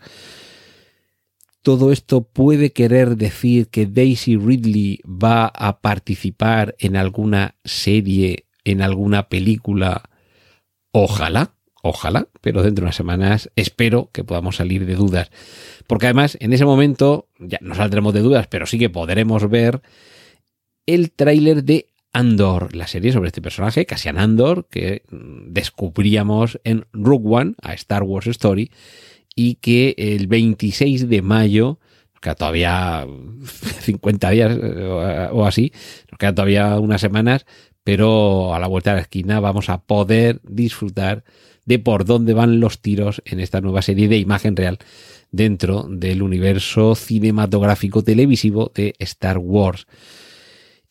Todo 1.64 1.92
esto 1.92 2.22
puede 2.22 2.72
querer 2.72 3.18
decir 3.18 3.68
que 3.70 3.88
Daisy 3.88 4.38
Ridley 4.38 5.02
va 5.06 5.48
a 5.48 5.80
participar 5.82 6.76
en 6.80 6.96
alguna 6.96 7.56
serie, 7.66 8.46
en 8.64 8.82
alguna 8.82 9.28
película. 9.28 10.04
Ojalá, 10.92 11.56
ojalá, 11.82 12.28
pero 12.42 12.64
dentro 12.64 12.84
de 12.84 12.86
unas 12.86 12.96
semanas 12.96 13.50
espero 13.56 14.12
que 14.14 14.24
podamos 14.24 14.58
salir 14.58 14.86
de 14.86 14.96
dudas. 14.96 15.30
Porque 15.88 16.06
además, 16.06 16.38
en 16.40 16.54
ese 16.54 16.64
momento, 16.64 17.28
ya 17.40 17.58
no 17.62 17.76
saldremos 17.76 18.14
de 18.14 18.22
dudas, 18.22 18.48
pero 18.48 18.66
sí 18.66 18.78
que 18.78 18.90
podremos 18.90 19.50
ver 19.50 19.82
el 20.86 21.12
tráiler 21.12 21.64
de 21.64 21.88
Andor, 22.18 22.76
la 22.76 22.88
serie 22.88 23.12
sobre 23.12 23.28
este 23.28 23.44
personaje, 23.44 23.86
Cassian 23.86 24.18
Andor, 24.18 24.68
que 24.72 25.04
descubríamos 25.12 26.60
en 26.64 26.88
Rogue 26.92 27.28
One, 27.30 27.54
a 27.62 27.76
Star 27.76 28.02
Wars 28.02 28.26
Story, 28.26 28.72
y 29.36 29.56
que 29.56 29.94
el 30.00 30.26
26 30.26 31.10
de 31.10 31.22
mayo, 31.22 31.78
nos 32.16 32.22
queda 32.22 32.34
todavía 32.34 33.06
50 33.82 34.30
días 34.32 34.58
eh, 34.60 35.30
o 35.32 35.46
así, 35.46 35.72
nos 36.12 36.18
quedan 36.18 36.34
todavía 36.34 36.80
unas 36.80 37.02
semanas, 37.02 37.46
pero 37.84 38.56
a 38.56 38.60
la 38.60 38.66
vuelta 38.66 38.90
de 38.90 38.96
la 38.96 39.02
esquina 39.04 39.40
vamos 39.40 39.70
a 39.70 39.84
poder 39.84 40.42
disfrutar 40.44 41.24
de 41.66 41.78
por 41.78 42.04
dónde 42.04 42.34
van 42.34 42.60
los 42.60 42.82
tiros 42.82 43.22
en 43.26 43.40
esta 43.40 43.62
nueva 43.62 43.84
serie 43.84 44.08
de 44.08 44.18
imagen 44.18 44.56
real 44.56 44.80
dentro 45.30 45.86
del 45.88 46.24
universo 46.24 46.96
cinematográfico 46.96 48.04
televisivo 48.04 48.72
de 48.74 48.96
Star 48.98 49.38
Wars. 49.38 49.86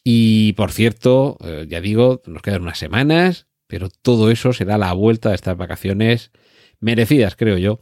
Y 0.08 0.52
por 0.52 0.70
cierto, 0.70 1.36
eh, 1.40 1.66
ya 1.68 1.80
digo, 1.80 2.22
nos 2.26 2.40
quedan 2.40 2.62
unas 2.62 2.78
semanas, 2.78 3.48
pero 3.66 3.88
todo 3.88 4.30
eso 4.30 4.52
será 4.52 4.78
la 4.78 4.92
vuelta 4.92 5.30
de 5.30 5.34
estas 5.34 5.56
vacaciones 5.56 6.30
merecidas, 6.78 7.34
creo 7.34 7.58
yo, 7.58 7.80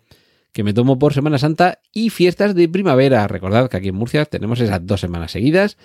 que 0.50 0.64
me 0.64 0.72
tomo 0.72 0.98
por 0.98 1.12
Semana 1.12 1.36
Santa 1.36 1.82
y 1.92 2.08
fiestas 2.08 2.54
de 2.54 2.66
primavera. 2.66 3.28
Recordad 3.28 3.68
que 3.68 3.76
aquí 3.76 3.88
en 3.88 3.96
Murcia 3.96 4.24
tenemos 4.24 4.58
esas 4.60 4.86
dos 4.86 5.02
semanas 5.02 5.32
seguidas 5.32 5.76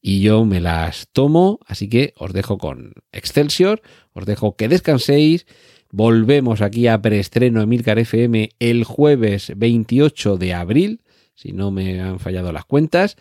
y 0.00 0.22
yo 0.22 0.46
me 0.46 0.62
las 0.62 1.08
tomo, 1.12 1.60
así 1.66 1.90
que 1.90 2.14
os 2.16 2.32
dejo 2.32 2.56
con 2.56 2.94
Excelsior, 3.12 3.82
os 4.14 4.24
dejo 4.24 4.56
que 4.56 4.68
descanséis. 4.68 5.44
Volvemos 5.90 6.62
aquí 6.62 6.86
a 6.86 7.02
preestreno 7.02 7.60
Emilcar 7.60 7.98
FM 7.98 8.48
el 8.60 8.84
jueves 8.84 9.52
28 9.54 10.38
de 10.38 10.54
abril, 10.54 11.02
si 11.34 11.52
no 11.52 11.70
me 11.70 12.00
han 12.00 12.18
fallado 12.18 12.50
las 12.50 12.64
cuentas. 12.64 13.18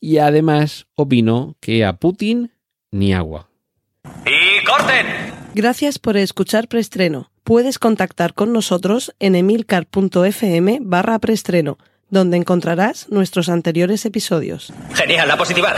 Y 0.00 0.18
además 0.18 0.86
opino 0.94 1.56
que 1.60 1.84
a 1.84 1.94
Putin 1.94 2.52
ni 2.90 3.12
agua. 3.12 3.48
¡Y 4.24 4.64
corten! 4.64 5.06
Gracias 5.54 5.98
por 5.98 6.16
escuchar 6.16 6.68
preestreno. 6.68 7.30
Puedes 7.44 7.78
contactar 7.78 8.34
con 8.34 8.52
nosotros 8.52 9.14
en 9.18 9.34
emilcar.fm 9.34 10.78
barra 10.82 11.18
preestreno, 11.18 11.78
donde 12.10 12.36
encontrarás 12.36 13.08
nuestros 13.10 13.48
anteriores 13.48 14.04
episodios. 14.04 14.72
Genial, 14.94 15.28
la 15.28 15.36
positiva. 15.36 15.74